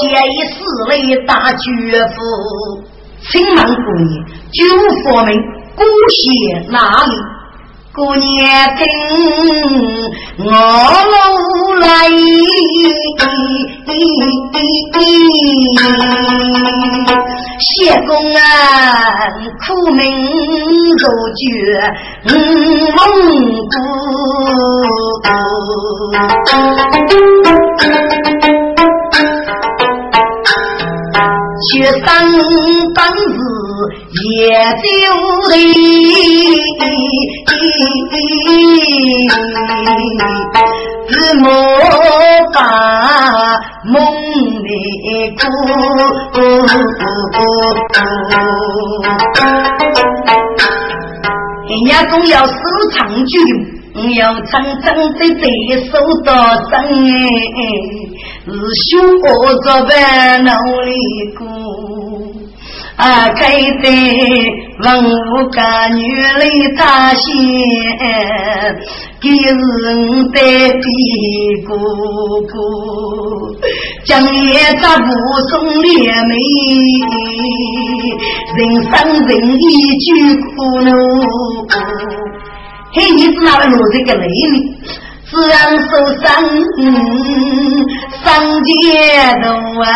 [0.00, 1.62] 写一四类大绝
[2.08, 2.82] 夫，
[3.30, 4.12] 请问姑娘，
[4.52, 4.58] 九
[5.04, 5.28] 佛门
[5.76, 6.20] 古写
[6.68, 7.14] 哪里？
[8.00, 8.24] 姑娘
[8.76, 8.82] 听
[10.38, 10.44] 我
[11.12, 11.12] 路
[11.80, 11.86] 来，
[17.60, 17.68] 谢
[18.06, 18.40] 公安
[19.60, 20.00] 苦命
[20.96, 21.04] 如
[21.36, 21.44] 绝
[22.24, 22.32] 蒙
[23.68, 23.74] 古，
[31.68, 32.00] 学生
[32.94, 33.59] 本事。
[34.30, 34.38] 也
[34.82, 34.86] 就
[35.48, 35.52] 得
[41.08, 41.44] 是莫
[42.54, 42.58] 把
[43.86, 43.92] 梦
[44.62, 44.68] 里
[45.36, 45.42] 哭。
[51.68, 52.52] 人家总要收
[52.92, 53.32] 长句，
[54.16, 55.44] 要长长的得
[55.90, 55.92] 收
[56.24, 56.30] 到
[56.68, 56.70] 生
[57.04, 58.88] 是学
[59.64, 59.90] 着般
[60.44, 60.50] 努
[60.82, 60.90] 力
[61.36, 61.40] 过。
[63.00, 63.88] 啊，开的
[64.82, 66.44] 文武家女来
[66.76, 67.24] 大仙，
[69.18, 70.38] 给人的
[70.82, 70.84] 比
[71.66, 71.74] 哥
[72.46, 72.54] 哥，
[74.04, 75.06] 将夜杂不
[75.48, 76.34] 送烈美，
[78.58, 78.92] 人生
[79.26, 80.92] 人一句苦恼。
[82.92, 84.56] 嘿，你是哪位落这个泪呢？
[85.30, 85.54] 自然
[85.88, 85.90] 受
[86.20, 86.26] 伤，
[88.24, 88.28] 上
[88.64, 88.68] 街
[89.42, 89.46] 头
[89.80, 89.88] 啊，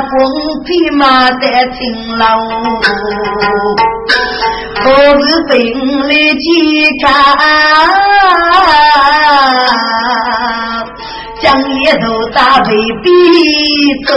[0.00, 0.10] 风
[0.64, 1.76] 披马在勤
[2.16, 2.24] 劳，
[4.82, 4.84] 何
[5.18, 5.50] 日本
[6.08, 6.44] 来去
[7.04, 7.06] 看？
[11.42, 12.70] 将一头大背
[13.02, 13.10] 逼
[14.06, 14.14] 走。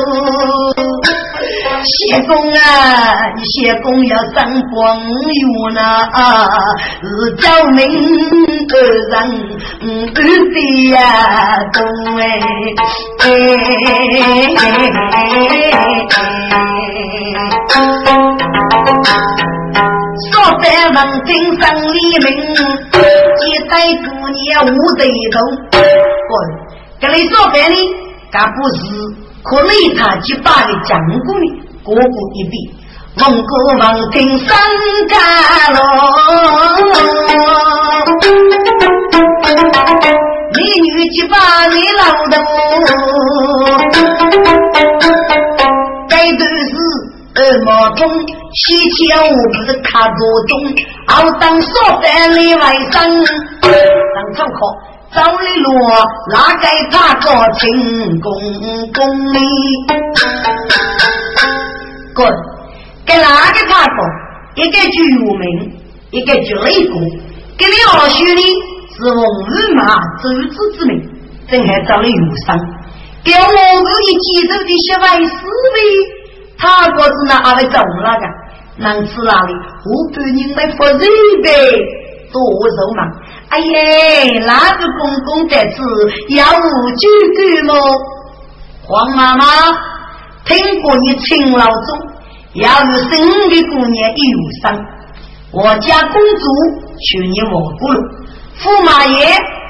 [1.84, 2.58] 谢公啊，
[3.44, 6.10] 谢公要上光远呐，
[7.02, 7.84] 是叫名
[8.72, 8.74] 二
[9.12, 9.14] 人
[9.82, 10.18] 嗯的
[10.92, 10.98] 呀，
[11.74, 11.84] 东
[12.18, 12.24] 哎
[20.32, 21.30] 说在门庭
[21.62, 21.64] 上
[21.94, 22.26] 立名，
[23.38, 23.74] 接待
[24.06, 25.02] 姑娘无对
[25.32, 25.36] 头。
[27.06, 27.76] 滚，跟你说白呢，
[28.32, 28.82] 干不是。
[29.44, 31.20] 可雷他几把的将军？
[31.84, 32.02] 哥哥
[32.34, 32.74] 一比，
[33.16, 33.50] 蒙古
[33.80, 34.58] 王听三
[35.08, 35.16] 家
[35.70, 35.78] 喽，
[40.56, 41.38] 美女几把
[41.68, 42.34] 你老头，
[46.10, 46.74] 该都是
[47.36, 48.02] 二毛通，
[48.56, 50.58] 西天我不是卡多中，
[51.10, 51.70] 熬当说
[52.02, 52.94] 饭里外甥，
[53.62, 54.60] 当参考。
[55.16, 55.72] 找你罗，
[56.34, 58.30] 哪给他个清公
[58.92, 59.00] 公
[59.32, 59.40] 哩？
[62.14, 62.28] 滚！
[63.06, 63.98] 给哪个他个？
[64.56, 65.72] 一个举名，
[66.12, 67.02] 一个举雷公。
[67.58, 68.44] 给你二兄弟
[68.92, 69.16] 是奉
[69.48, 70.92] 日马周子之名，
[71.50, 72.60] 正还找你有伤。
[73.24, 75.32] 给我们的记州的小外思
[75.74, 75.78] 维，
[76.58, 78.24] 他个是哪位走那个？
[78.80, 79.54] 能吃哪里？
[79.86, 81.00] 我半人来服人
[81.42, 81.50] 呗，
[82.34, 83.02] 多肉嘛。
[83.50, 85.76] 哎呀，那个公公在此
[86.36, 87.72] 要无酒干么？
[88.88, 89.46] 黄妈妈，
[90.46, 91.88] 听过你亲老祖
[92.54, 94.78] 要是生的姑娘一有伤，
[95.52, 96.46] 我家公主
[97.00, 98.00] 去年亡故了，
[98.62, 99.26] 驸马爷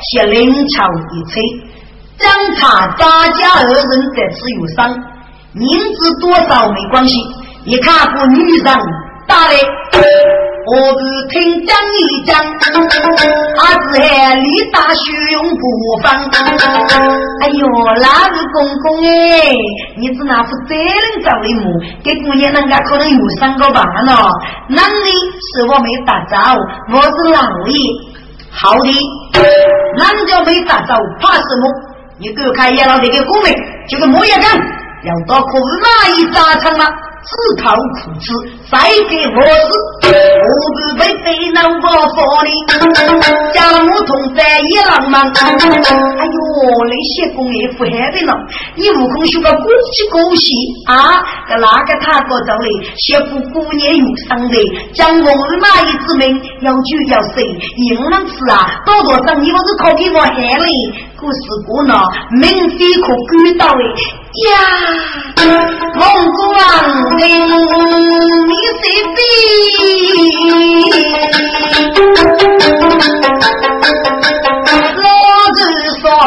[0.10, 1.42] 写灵巧一催，
[2.18, 3.76] 张查张家二人
[4.16, 4.90] 在此有伤，
[5.54, 7.16] 名字多少没关系，
[7.66, 8.66] 你看过女人
[9.28, 9.52] 打来。
[10.68, 12.44] 我只听讲一讲，
[14.36, 15.64] 子海力大雄不
[16.04, 16.14] 放。
[17.42, 17.68] 哎呦，
[18.02, 19.54] 那是公公哎，
[19.98, 21.80] 你是那副责任找的么？
[22.04, 24.30] 给姑娘人家可能有三个半了。
[24.68, 26.58] 那你是我没打招，
[26.92, 27.80] 我是老爷。
[28.52, 28.90] 好的，
[29.98, 31.72] 那就没打招，怕什么？
[32.18, 33.54] 你给我看叶老弟的公名，
[33.88, 34.44] 就个莫也干，
[35.04, 36.86] 要到可哪一扎场了？
[37.26, 38.32] 自讨苦吃，
[38.70, 38.78] 再
[39.10, 39.42] 给我
[40.02, 40.14] 死，
[40.46, 42.50] 我不被非难我佛哩。
[43.52, 46.40] 家母同在一浪漫，哎呦，
[46.86, 48.38] 那些工业不害的了，
[48.76, 50.54] 你悟空学个过去过戏
[50.86, 51.26] 啊？
[51.50, 52.68] 那个他哥找的，
[52.98, 54.58] 媳妇姑娘有伤的，
[54.94, 57.44] 将我的马一之命要酒要水，
[57.78, 58.84] 硬能吃啊？
[58.86, 60.68] 多多少你我是靠给我害嘞？
[61.18, 62.00] 可是过呢，
[62.40, 63.82] 明非可管到的
[64.44, 64.54] 呀，
[65.96, 66.60] 蒙古王。
[67.18, 67.22] 你
[68.82, 68.84] 谁
[69.16, 69.18] 比？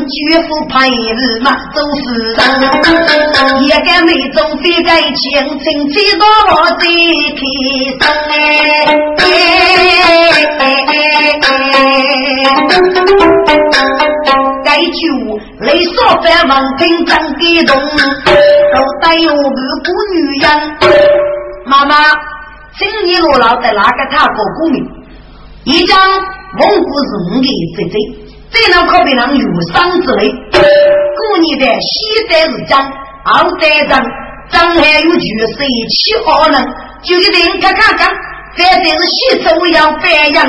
[0.09, 0.15] 绝
[0.49, 0.91] 不怕日
[1.43, 2.39] 嘛走世人，
[3.63, 5.19] 一个眉中飞盖青
[5.61, 6.83] 青，几多我的
[7.37, 7.41] 开
[14.71, 15.03] 该就
[15.67, 17.77] 雷说在王庭长的动，
[18.73, 20.49] 都带有个姑女人。
[21.67, 21.97] 妈妈，
[22.79, 24.89] 请你落老在哪个他过过名？
[25.65, 25.99] 一张
[26.57, 27.99] 蒙古人的这这，
[28.53, 30.31] 这能可别让有伤之类。
[30.31, 32.81] 过年的西代是张，
[33.25, 34.01] 二代张，
[34.51, 36.65] 张还有句谁七二人，
[37.03, 38.09] 就给人看看看。
[38.57, 40.45] 这真是喜出要白羊，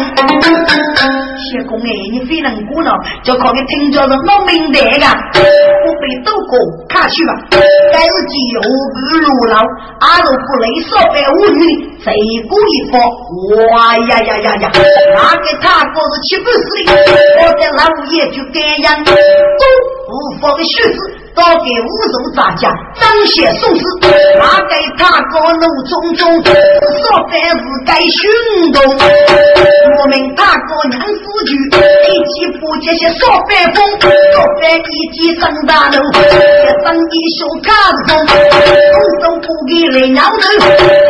[1.37, 2.91] 谢公哎，你非能过了，
[3.23, 6.57] 就靠你听着是老明白的，不被都过
[6.89, 7.31] 看去吧。
[7.51, 9.57] 该是既有不如老，
[9.99, 11.63] 阿若不累少白无女，
[12.03, 12.13] 谁
[12.49, 12.99] 过一方？
[13.71, 14.71] 哇呀呀呀呀！
[14.73, 16.91] 那个他哥是七不死的，
[17.43, 17.79] 我在老
[18.11, 21.20] 爷就这样，都无法的学子。
[21.35, 22.69] 到给五州杂家
[22.99, 23.83] 彰显宋氏，
[24.37, 26.51] 拿给他个怒冲冲，说
[27.29, 28.81] 凡是该行动。
[29.99, 31.51] 我们大哥娘夫婿
[32.07, 37.71] 一起破这些说凡风，说凡一起上大路，一生一手干
[38.07, 40.43] 风，空手不给来鸟头，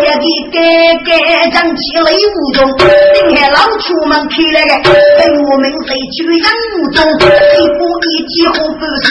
[0.01, 0.59] 爹地该
[1.05, 2.77] 该将起雷无中，
[3.15, 6.45] 今天老出门去了个，跟我们谁去养
[6.77, 9.09] 无中，一步一起红不是。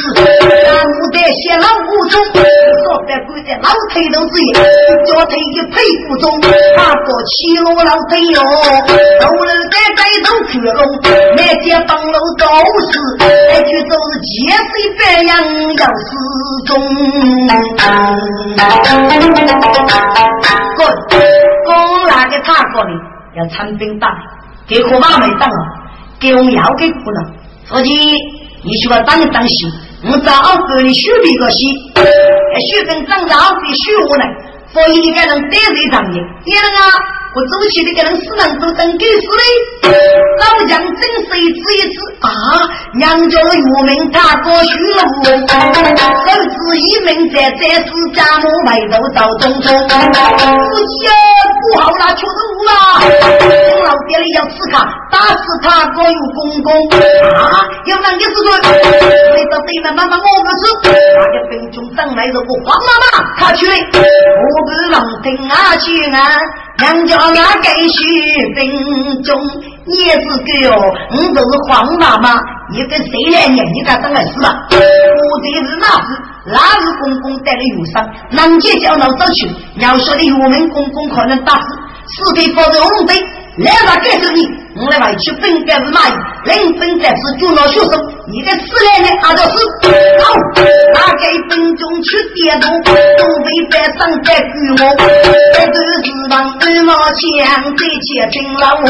[1.00, 2.44] 不得写老五中，说
[3.08, 4.52] 在跪在老腿都是一
[5.08, 6.38] 脚腿一屁股中，
[6.76, 10.76] 他过七路老腿哟，后楼在街头去龙，
[11.36, 12.44] 每间房楼都
[12.92, 15.32] 是，那句都是借水白羊
[15.76, 16.06] 要失
[16.66, 16.70] 踪。
[20.76, 20.80] 滚，
[21.64, 21.70] 公
[22.08, 22.90] 那个他过的
[23.36, 24.08] 要参兵打，
[24.68, 25.56] 给可马没当了，
[26.20, 27.30] 给我们要给苦了，
[27.64, 27.88] 所以
[28.62, 29.70] 你需要当当心。
[30.02, 34.24] 我找二哥你学别个戏，学跟张家二比学我呢，
[34.72, 36.88] 所以你该人得罪张爷，你能啊？
[37.32, 39.92] 我走起的个人死人都等狗死嘞，
[40.40, 41.99] 老将真是一次一次！
[42.94, 51.06] 娘家岳明他过虚了，儿子一名在在是家母外头找东风，夫妻
[51.62, 52.70] 不好了，确实无了。
[53.84, 54.74] 老爹里要刺他，
[55.10, 56.68] 打死他过有公公
[57.36, 57.62] 啊！
[57.86, 58.50] 有那个是个，
[59.34, 63.04] 为到对面妈妈我不是，那个兵中长来着，我黄妈妈
[63.38, 63.70] 他去，我
[64.66, 66.18] 不能听啊去啊。
[66.78, 67.98] 娘家那该许
[68.56, 69.22] 兵
[69.90, 72.40] 你，也是狗哦，你都是黄妈妈，
[72.72, 73.66] 你个谁来念？
[73.74, 74.54] 你咋当回事啊？
[74.70, 76.08] 我这是哪是
[76.52, 81.66] 哪是公公带了忧伤，南街叫闹走去，要说的我们公公可能打死，
[82.24, 83.16] 死给放在红灯，
[83.64, 84.48] 来吧，该是你。
[84.76, 86.12] 我来外去分该是哪一？
[86.44, 87.90] 临分在此就闹学生，
[88.28, 89.48] 你个死来的阿就是
[90.22, 90.32] 好，
[90.94, 92.92] 哪给分中去点头，东
[93.44, 94.48] 北在上在举
[94.78, 94.82] 我，
[95.54, 95.92] 这都是
[96.30, 97.20] 王二毛钱，
[97.76, 98.88] 这些听了我。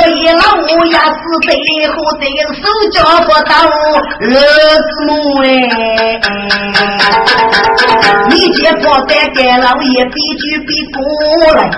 [0.00, 1.02] 这一老五也是
[1.46, 1.50] 背
[1.88, 3.52] 后这个手脚不到，
[4.20, 5.10] 儿子母
[5.42, 6.20] 哎，
[8.28, 11.76] 你见不得干老爷比举比过来拖。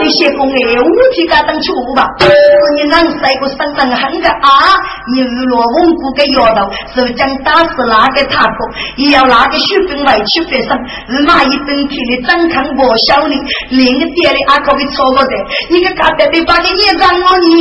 [0.00, 2.28] 你些公哎，五体个当初吧，是
[2.76, 4.74] 你能晒个身上很个啊？
[5.14, 8.56] 你日落蒙古个摇头，是将打死哪个他婆，
[8.96, 10.84] 也要哪个血本外去发生。
[11.06, 13.36] 日妈一整天的张康我小你，
[13.70, 15.30] 另一点的阿可被错过的，
[15.70, 17.52] 你个嘎达别把你念脏我你。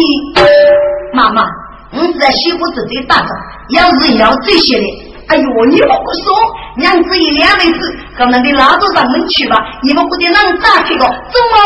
[1.14, 1.44] 妈妈，
[1.92, 3.28] 我是在媳妇子最大的，
[3.76, 5.04] 要是要这些的。
[5.28, 6.34] 哎呦，你莫不说，
[6.78, 9.58] 娘子一两妹子，可能得拉到上门去吧？
[9.84, 11.60] 你们不得让打开个，走吗？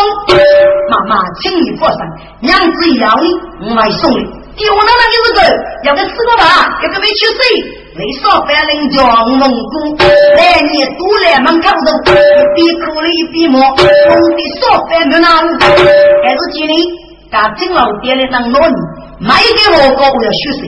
[0.89, 1.99] 妈妈，请你放心，
[2.41, 4.25] 娘子要你，我来送你。
[4.57, 5.41] 丢那那就是走，
[5.85, 7.37] 要个四个吧，要个没去谁？
[7.93, 10.05] 没说白人叫蒙古，
[10.35, 12.11] 来年都来门口头，
[12.55, 15.27] 一边哭了一边骂，我的说白没拿，
[16.23, 16.79] 还是今年
[17.31, 18.73] 把金老爹的当老人，
[19.21, 20.67] 买给我哥我要学生？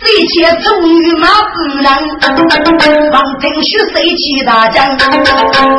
[0.00, 4.96] 这些终于马不能，王庭虚谁去大将？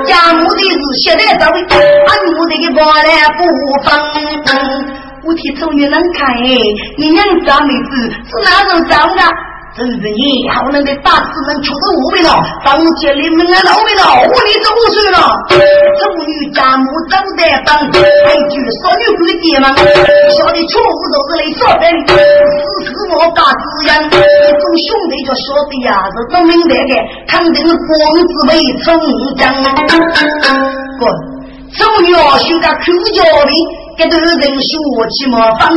[0.06, 3.04] 家母的是现在走，俺母的个包来
[3.38, 3.40] 不
[3.84, 3.88] 放。
[5.26, 6.36] 我替终于能看，
[6.98, 9.22] 你娘家妹子是哪种长的？
[9.80, 15.16] 真是你好能的大师们出的无味了，当街里门来老味了，屋里走不去了。
[15.56, 17.80] 终于家母走得当，
[18.28, 19.72] 还句少女鬼爹嘛，
[20.36, 26.92] 晓得错误都是来说的，是是我家子样，一种兄弟就晓得呀，是都明白的，
[27.30, 28.52] 肯定是光子为
[28.84, 29.00] 成
[29.38, 29.48] 将。
[31.00, 31.08] 滚，
[31.72, 32.84] 终于要修个口
[33.16, 33.79] 角的。
[34.00, 35.76] 这头人说起麻烦，日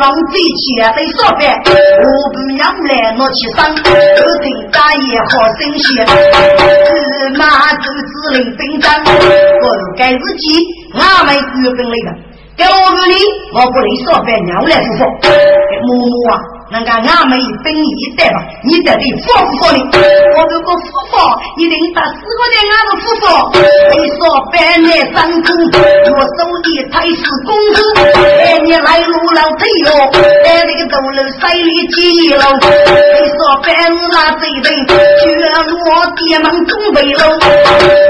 [0.00, 7.42] 郎最起来得说饭，我不娘来我起伤，二听大爷好生气，司马
[7.82, 9.66] 走指令兵长，我
[9.98, 10.54] 该自己
[10.94, 12.14] 俺们日本来的，
[12.58, 13.14] 给我这里
[13.52, 15.04] 我不能说饭，娘来不服，
[15.82, 16.38] 木木啊。
[16.72, 20.00] 那个俺们一分一代吧，你到底服不服的？
[20.34, 21.20] 我如果服，
[21.58, 23.04] 你领他四个人俺都服。
[23.92, 25.52] 你说百年三公，
[26.16, 27.76] 我手里才是公子。
[28.16, 32.40] 百年来路老腿哟，在那个斗楼塞里几楼。
[32.56, 35.28] 你说百日那贼人，全
[35.68, 35.76] 落
[36.16, 37.36] 爹门东北喽。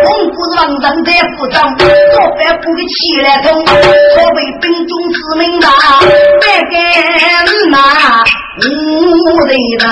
[0.04, 5.66] 蒙古王人在府上，说百不给起来头，可为兵中之命呐，
[6.40, 7.78] 百干嘛？
[8.54, 8.60] 五
[9.46, 9.86] 对头，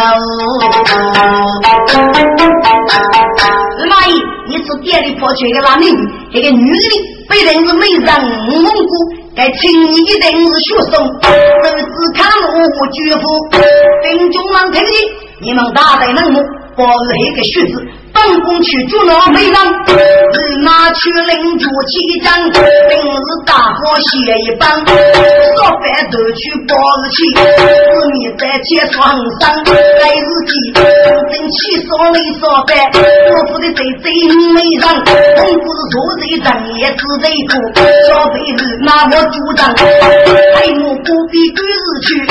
[3.89, 5.87] 阿姨，你是店里跑去一个哪里？
[6.33, 6.89] 一个女的
[7.27, 8.07] 被人是美人
[8.51, 8.93] 蒙过，
[9.35, 11.27] 该请你一定是学生，都
[11.73, 11.81] 是
[12.15, 13.23] 看我绝夫，
[14.03, 14.93] 兵中郎听的，
[15.41, 16.37] 你们大队人物，
[16.77, 17.83] 我是一个学子。
[18.13, 32.71] 本宫去捉那美人，立马去领主起将，平日大伙写一帮，烧饭都去包日去，四面在前床上盖日记，正气烧没烧饭，
[33.31, 34.11] 我府的贼贼
[34.55, 34.85] 美人，
[35.37, 36.47] 本宫是做贼正
[36.79, 37.55] 也是贼多，
[38.09, 42.27] 小辈子拿我主张，还我不必归日去，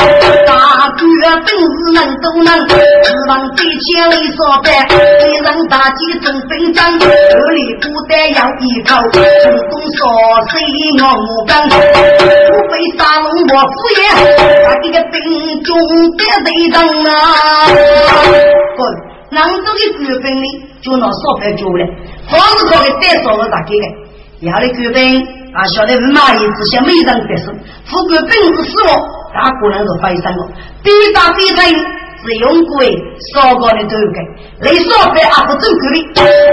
[0.45, 0.99] 大官
[1.45, 5.68] 本事能都能，指望贼前没烧饭，敌人。
[5.69, 9.19] 大计成兵将，这里不得要依靠，主
[9.69, 10.09] 动说
[10.49, 10.59] 谁
[10.99, 11.75] 我无干，不
[12.69, 14.01] 被杀龙我敷衍，
[14.65, 15.77] 把这个兵中
[16.17, 17.69] 的队长啊，
[18.75, 18.79] 滚！
[19.29, 20.45] 南州的官兵呢，
[20.81, 21.85] 就拿烧饭煮了，
[22.27, 23.85] 黄是靠的再烧了大给的，
[24.39, 25.21] 要的官兵
[25.53, 27.55] 啊，晓得是马爷之下没人得胜，
[27.85, 28.91] 副官兵是死了，
[29.35, 30.47] 大可能是翻身了，
[30.83, 31.63] 比打比成。
[32.21, 32.93] 是用鬼
[33.33, 34.19] 烧过的都给，
[34.61, 35.95] 你烧饭阿不走过的，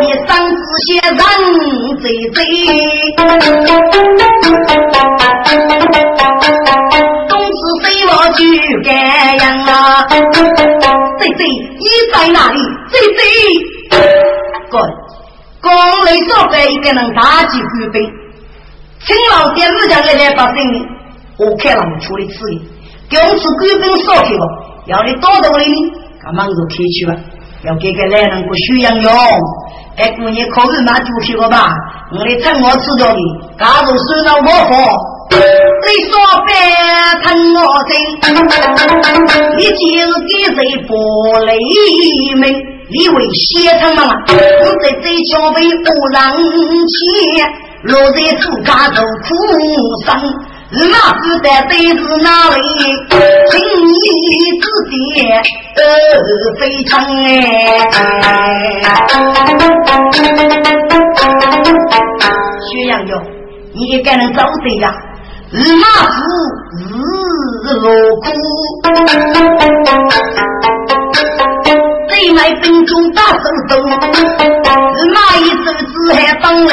[0.01, 1.19] 你上次先人
[2.01, 2.39] 贼贼，
[7.29, 8.41] 东子飞我去
[8.85, 8.89] 干
[9.39, 10.07] 样啊，
[11.19, 11.41] 贼贼
[11.79, 12.59] 你在哪里？
[12.93, 13.21] 贼贼，
[14.71, 14.75] 滚！
[15.61, 18.09] 光雷烧饭一个人打击官兵，
[19.05, 20.87] 请老爹日家来来把生意，
[21.39, 22.63] 我看他们处理此理，
[23.11, 24.63] 给我们是官兵烧去了。
[24.87, 27.15] 要你多多的呢，赶忙就开去吧。
[27.65, 29.13] 要给个男人不需要用，
[29.97, 31.75] 哎，姑娘可以拿猪皮了吧？
[32.13, 33.19] 我的趁我吃着的，
[33.59, 34.75] 假如收到我货，
[35.33, 36.15] 你说
[36.47, 36.55] 别
[37.25, 37.27] 疼
[37.57, 37.59] 我
[37.91, 37.93] 心，
[39.57, 40.95] 你今日给谁不
[41.47, 41.59] 雷
[42.37, 42.43] 鸣？
[42.89, 46.17] 你为先生嘛，我在这桥被无人
[46.95, 46.97] 牵，
[47.83, 49.27] 落在自家头苦
[50.05, 50.09] 生。
[50.69, 50.79] 那
[51.23, 52.61] 时代对是哪里？
[53.51, 53.95] 情义
[54.61, 54.67] 之
[55.15, 55.17] 间
[55.77, 55.83] 都
[56.59, 58.27] 非常哎。
[62.69, 63.13] 薛洋哟，
[63.75, 64.93] 你也该能找对呀？
[65.53, 66.17] 日马虎，
[66.75, 67.87] 日落
[68.17, 68.27] 苦，
[72.17, 76.73] 对来兵中打手手，哪一手子还当令？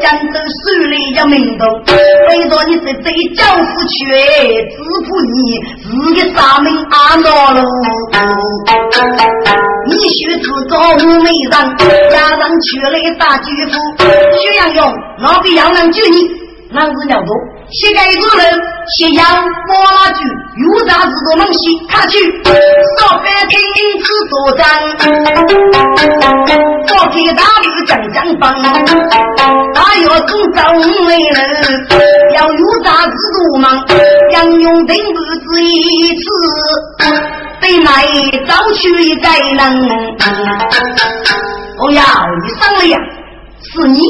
[0.00, 1.64] 江州手里有名头，
[2.28, 3.96] 为着你这这教父去，
[4.74, 4.76] 支
[5.06, 5.36] 付你
[5.84, 7.62] 自己杀命阿罗路。
[9.86, 11.54] 你学自个无美人，
[12.10, 13.72] 家人娶来大巨富，
[14.40, 16.28] 徐阳勇，老比杨能救你。
[16.72, 17.30] 男子了多，
[17.74, 18.62] 膝盖一个人，
[18.96, 20.20] 斜阳摸拉住，
[20.62, 22.18] 有啥子都能洗，他去
[23.00, 23.58] 少白听
[24.00, 24.64] 此作战，
[26.86, 28.54] 我给大吕讲讲帮，
[29.74, 31.36] 他要从走来人，
[32.34, 33.84] 要有啥子都忙，
[34.30, 35.18] 杨勇定不
[35.50, 36.22] 止一次，
[37.60, 37.90] 得来
[38.46, 39.60] 早去一个人。
[41.76, 42.04] 哦呀，
[42.44, 42.96] 你上了呀，
[43.60, 44.00] 是你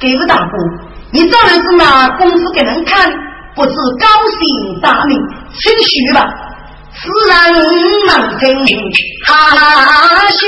[0.00, 0.85] 给个大哥。
[1.16, 3.10] 你当然是拿功夫给人看，
[3.54, 4.06] 不是高
[4.38, 5.18] 兴大名，
[5.54, 6.28] 谦虚吧？
[6.92, 7.54] 自然
[8.06, 8.66] 能听
[9.24, 9.32] 哈
[10.28, 10.44] 虚，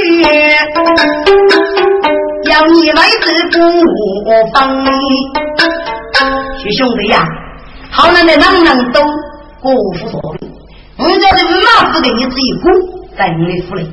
[2.51, 3.57] 要你来自不
[4.53, 4.85] 方。
[6.59, 7.25] 徐兄弟呀，
[7.91, 9.01] 好男的人人都
[9.61, 10.51] 过府所礼，
[10.99, 12.69] 我叫的马夫给你这一股
[13.17, 13.91] 在你的府里，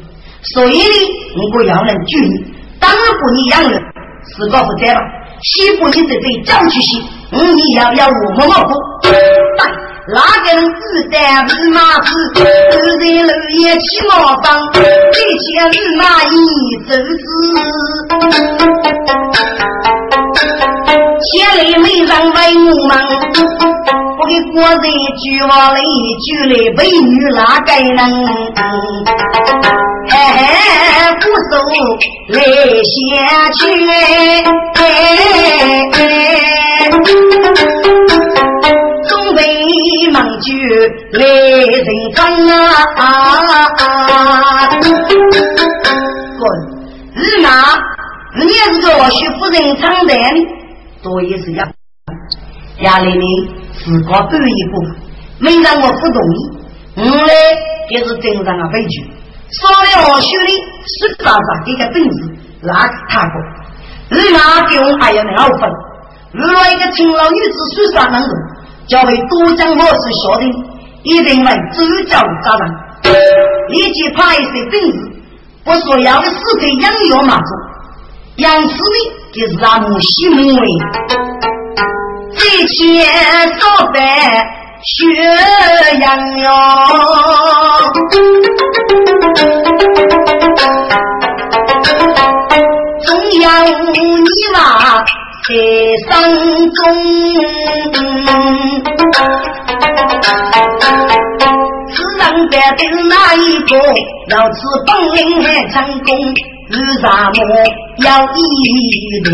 [0.53, 4.99] 所以呢，我要人救你，当然不你养人，是个不在了。
[5.45, 8.73] 西部你这这叫去西，嗯，你要要我么么不？
[9.57, 9.69] 但
[10.07, 10.81] 哪个人子
[11.11, 12.09] 弹是马子？
[12.71, 13.29] 走在路
[13.59, 16.35] 也起毛棒，这些是马一
[16.87, 17.21] 走子。
[21.21, 21.31] 千
[21.63, 22.37] 里美人为
[22.69, 22.93] 我忙，
[24.27, 24.81] 给国人
[25.21, 27.99] 句话来一句来，美女哪个能？
[30.09, 30.13] 哎，
[31.19, 31.53] 不走
[32.29, 32.37] 来
[32.83, 32.93] 先
[33.53, 33.59] 去，
[39.09, 39.37] 东北
[40.11, 40.47] 忙句
[41.11, 42.17] 来人方
[42.95, 42.99] 啊！
[46.39, 46.43] 滚！
[47.15, 47.49] 日哪？
[48.37, 50.13] 你也是个徐夫人唱的，
[51.01, 51.63] 多也是要
[52.83, 53.25] 家里呢，
[53.73, 54.83] 自个半一步，
[55.39, 56.37] 没让我不同意，
[56.97, 57.33] 我呢
[57.89, 59.03] 也是真让啊悲剧。
[59.51, 60.51] 少了我兄弟，
[60.85, 62.73] 十八岁这个本事，那
[63.09, 63.33] 他过。
[64.09, 65.69] 你那给我还要二分。
[66.31, 68.31] 如果一个勤劳女子十三能动，
[68.87, 70.45] 就会多将我是晓得，
[71.03, 72.75] 一定会周教扎人。
[73.69, 74.97] 立即派一些本事，
[75.63, 77.45] 不说要的死可养药马祖，
[78.37, 80.67] 养死的就是咱母西门为。
[82.57, 83.03] 这钱
[83.59, 83.99] 少白。
[84.81, 84.95] 血
[85.99, 86.05] 羊
[86.39, 86.47] 哟，
[93.03, 93.07] 中
[93.41, 93.43] 央
[93.91, 93.99] 你
[94.53, 94.57] 那
[95.43, 95.49] 在
[96.07, 96.07] 山
[96.71, 96.79] 中，
[101.91, 102.79] 自然别的
[103.09, 103.75] 哪一个
[104.29, 104.55] 要吃
[104.87, 105.75] 本领还成
[106.05, 106.15] 功？
[106.67, 107.37] 为啥么
[107.99, 108.37] 要一
[109.23, 109.27] 定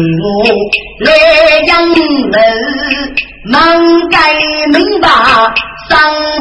[1.00, 1.08] 来
[1.66, 1.96] 养人？
[3.46, 4.34] 能该
[4.68, 5.08] 明白，
[5.90, 5.98] 上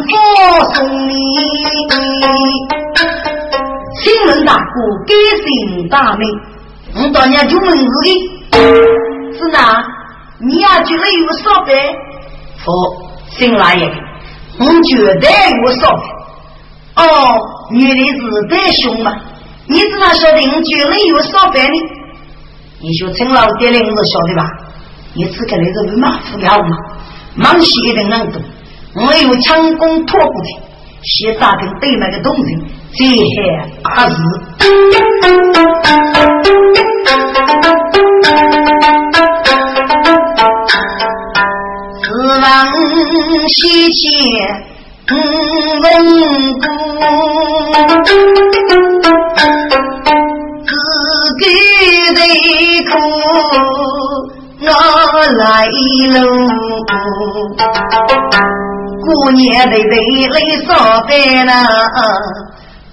[0.08, 0.10] 佛
[0.74, 1.12] 送你，
[4.02, 4.60] 新闻大哥
[5.06, 5.14] 改
[5.44, 6.28] 姓大名，
[6.96, 8.28] 我当年就问自己，
[9.38, 9.82] 是哪？
[10.40, 11.72] 你呀觉得有少白？
[12.58, 12.74] 说
[13.28, 13.88] 新来爷，
[14.58, 15.30] 我觉得
[15.62, 16.02] 有少白。
[17.04, 17.06] 哦，
[17.70, 18.20] 女的是
[18.50, 19.16] 太凶嘛？
[19.66, 21.78] 你怎么晓得我觉得有上班呢？
[22.80, 24.50] 你说陈老爹的，我是晓得吧？
[25.14, 26.76] 你只看那个马虎了嘛？
[27.34, 28.42] 忙些一定能懂，
[28.94, 30.48] 我有强攻脱不的，
[31.02, 32.42] 先打听对那个东西，
[32.96, 34.16] 这还大事。
[42.02, 42.42] 自往
[43.48, 43.58] 西
[43.92, 44.02] 迁
[45.80, 45.84] 蒙
[46.60, 46.64] 古，
[52.82, 52.92] 的苦。
[54.62, 54.66] 我
[55.38, 55.66] 来
[56.12, 56.20] 喽，
[59.02, 59.92] 过年的人
[60.30, 60.68] 来上
[61.08, 61.10] 班
[61.46, 61.50] 呐，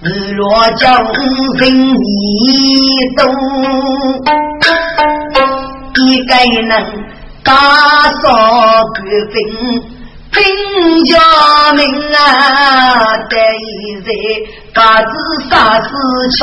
[0.02, 0.42] 日落
[0.76, 0.86] 江
[1.58, 1.60] 人
[1.94, 2.00] 你
[3.16, 3.20] 多，
[6.06, 6.58] 一个人
[7.44, 7.52] 打
[8.22, 8.24] 扫
[8.94, 9.36] 干净。
[10.32, 10.42] 兵
[11.04, 11.82] 家命
[12.14, 14.08] 啊，得一在，
[14.74, 15.12] 嘎子
[15.50, 15.88] 啥子
[16.38, 16.40] 超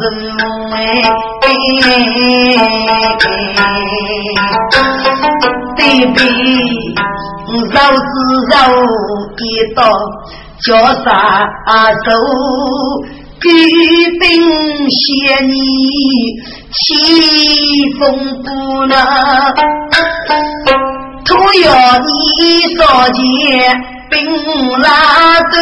[0.00, 0.02] 人
[0.72, 0.76] 哎，
[5.76, 5.78] 对
[6.14, 6.18] 比
[7.70, 8.10] 肉是
[8.50, 8.52] 肉
[9.38, 9.40] 一
[9.74, 9.78] 刀，
[10.62, 10.68] 叫
[11.04, 11.08] 啥
[12.04, 12.08] 手？
[13.40, 13.48] 举
[14.18, 14.28] 兵
[14.90, 15.00] 写
[15.44, 15.52] 你
[16.72, 16.78] 起
[17.98, 18.02] 风
[18.42, 18.48] 不
[18.86, 18.94] 能。
[21.24, 21.68] 都要
[21.98, 22.08] 你
[22.76, 23.18] 少见
[24.08, 24.16] 兵
[24.80, 24.86] 来
[25.52, 25.54] 得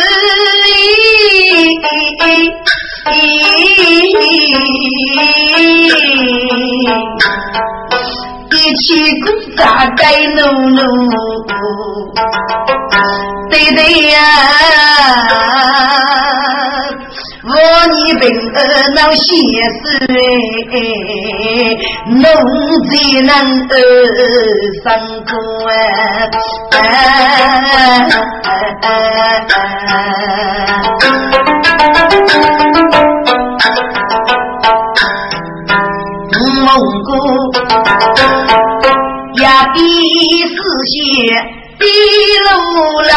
[8.51, 8.87] 一起
[9.21, 9.25] 鼓
[9.57, 9.65] 掌
[9.97, 10.03] 该
[10.35, 10.41] 努
[10.71, 10.81] 努，
[13.51, 13.81] 对对
[14.11, 14.19] 呀。
[17.59, 18.23] 我你本
[18.55, 18.59] 儿
[18.95, 19.27] 闹些
[19.83, 19.83] 事
[20.71, 20.77] 哎，
[22.07, 22.23] 农
[22.87, 22.93] 才
[23.23, 23.29] 能
[23.69, 23.71] 儿
[24.85, 24.87] 生
[25.27, 25.29] 活
[36.65, 36.67] 蒙
[37.05, 37.11] 古
[39.35, 39.43] 也
[39.75, 39.77] 比
[40.47, 40.57] 四
[40.87, 40.97] 些。
[41.81, 41.83] 一
[42.43, 42.49] 路
[43.03, 43.13] 来，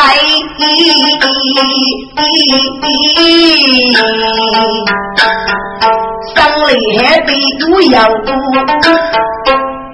[6.35, 8.27] 上来还得都要过，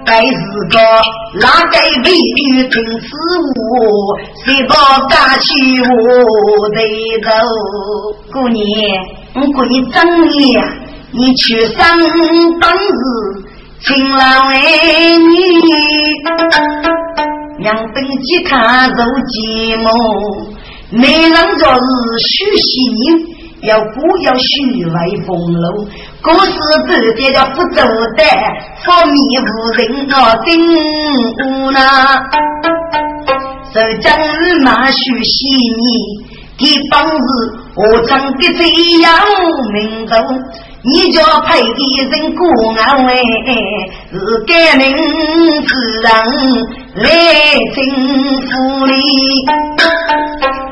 [0.04, 0.30] 该是
[0.70, 0.76] 个
[1.40, 2.06] 哪个美
[2.36, 3.06] 女听此
[3.56, 3.74] 话，
[4.44, 4.74] 谁把
[5.08, 5.46] 敢去
[5.82, 5.88] 我
[6.70, 6.78] 的
[7.24, 7.26] 头？
[8.30, 8.62] 姑娘，
[9.34, 9.96] 我闺你真
[10.52, 10.56] 呀，
[11.12, 11.78] 你去上
[12.60, 12.90] 当日
[13.80, 14.54] 情郎为
[15.16, 15.32] 你。
[17.58, 20.48] 两本吉他奏寂寞，
[20.90, 21.82] 没人做是
[22.22, 22.70] 虚心，
[23.62, 24.94] 要不要虚外
[25.26, 25.88] 风流，
[26.22, 26.52] 故事
[26.86, 27.82] 不跌的不走
[28.16, 28.22] 的，
[28.84, 30.48] 方面无人我顶
[31.44, 31.78] 无那，
[33.74, 34.16] 手将
[34.62, 35.88] 马须细腻，
[36.56, 37.26] 给帮子
[37.74, 38.62] 我长得这
[39.02, 39.10] 样
[39.72, 40.14] 名头。
[40.82, 42.46] 你叫配的人过
[42.80, 43.10] 安慰，
[44.12, 44.14] 是
[44.46, 44.86] 改名
[45.66, 46.08] 之人
[46.94, 47.04] 来
[47.74, 47.76] 征
[48.46, 48.92] 服你。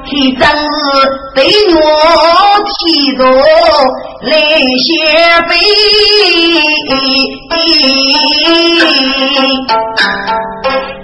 [0.09, 0.57] 一张是
[1.34, 1.44] 对
[1.74, 1.78] 我
[2.78, 3.20] 提着
[4.22, 4.30] 来
[4.78, 4.88] 写
[5.48, 5.52] 碑，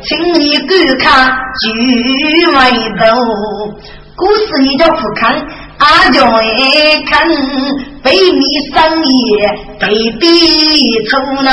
[0.03, 0.09] 请
[0.41, 1.05] 你观看
[1.61, 1.65] 剧
[2.55, 2.57] 外
[2.99, 3.03] 头，
[4.17, 5.21] 故事你叫不看，
[5.83, 6.41] 阿叫爱
[7.11, 7.13] 看。
[8.05, 8.41] 北米
[8.75, 9.15] 商业
[9.79, 9.87] 北
[10.19, 10.27] 壁
[11.09, 11.49] 出那，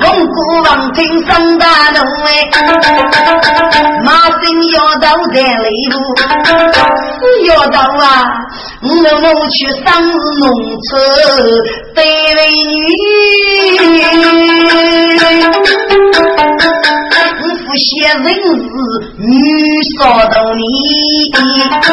[0.00, 2.28] 蒙古王听上大路哎，
[4.02, 4.42] 马身
[4.72, 5.94] 要到在内陆，
[7.46, 8.04] 要到啊，
[8.82, 8.86] 我
[9.20, 10.02] 们去上
[10.40, 10.44] 农
[10.88, 10.90] 村
[11.94, 11.98] 对
[12.34, 12.90] 美女。
[17.70, 18.42] 不写人是
[19.22, 19.30] 女
[19.96, 20.60] 少到你，
[21.30, 21.86] 不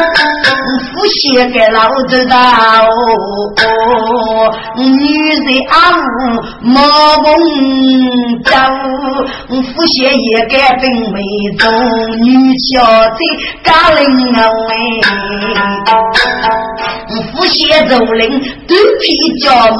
[1.10, 2.36] 写给老子道，
[4.76, 4.84] 女
[5.30, 6.00] 人阿五
[6.62, 6.82] 毛
[7.22, 7.26] 梦
[8.44, 8.52] 走，
[9.48, 10.84] 不写也该分
[11.14, 11.18] 为
[11.58, 11.66] 中
[12.24, 12.28] 女
[12.60, 12.74] 小
[13.12, 13.20] 姐
[13.64, 14.00] 家人
[14.36, 14.42] 哎，
[17.36, 18.30] 不写走人
[18.68, 19.06] 肚皮
[19.44, 19.80] 叫么，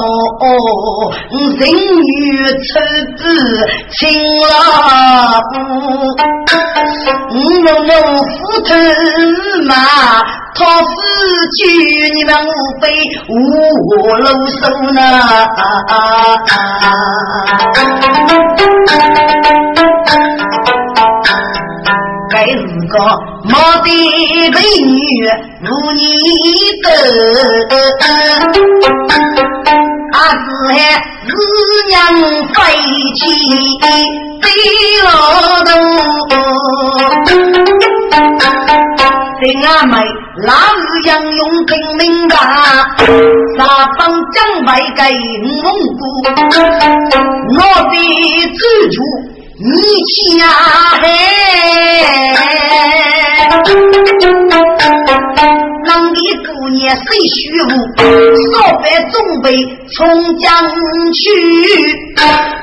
[1.58, 2.12] 人女
[2.64, 2.68] 出
[3.16, 3.20] 子
[3.90, 3.96] 情
[4.48, 4.48] 郎。
[7.30, 7.92] 五龙龙
[8.24, 8.28] 虎
[8.62, 8.70] 头
[9.66, 9.74] 马，
[10.54, 10.86] 他死
[11.56, 11.58] 去
[12.14, 12.50] 你们无
[12.80, 12.84] 非
[13.28, 13.32] 五
[14.16, 14.26] 路
[14.60, 14.62] 手
[14.92, 14.98] 呢。
[22.30, 22.52] 该是
[22.90, 22.94] 个
[23.44, 23.52] 毛
[23.82, 23.88] 的
[24.52, 24.96] 美女
[25.62, 26.00] 如你
[26.82, 26.86] 的，
[30.12, 30.76] 阿子还
[31.26, 31.28] 日
[31.88, 31.92] 娘
[32.54, 32.56] 飞
[33.14, 33.20] 起。
[34.40, 34.46] 飞
[35.04, 35.08] 老
[35.64, 35.70] 头，
[39.40, 39.96] 丁阿妹，
[40.46, 42.36] 老是杨勇听明白，
[43.56, 43.58] 沙
[43.96, 45.02] 帮将败给
[45.62, 45.62] 蒙
[45.96, 46.00] 古，
[47.54, 47.58] 我
[47.88, 47.94] 的
[48.56, 48.60] 主
[48.90, 48.96] 主
[49.60, 49.68] 你
[50.10, 51.02] 下海。
[55.86, 57.02] 当的姑娘谁
[57.34, 57.66] 虚无？
[58.52, 59.46] 少白准备
[59.94, 59.96] 从
[60.38, 60.46] 江
[61.12, 61.22] 去，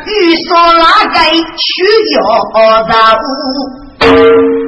[0.08, 0.14] 欲
[0.46, 1.16] 说哪个
[1.58, 1.66] 需
[2.16, 2.18] 要
[2.84, 4.65] 大武？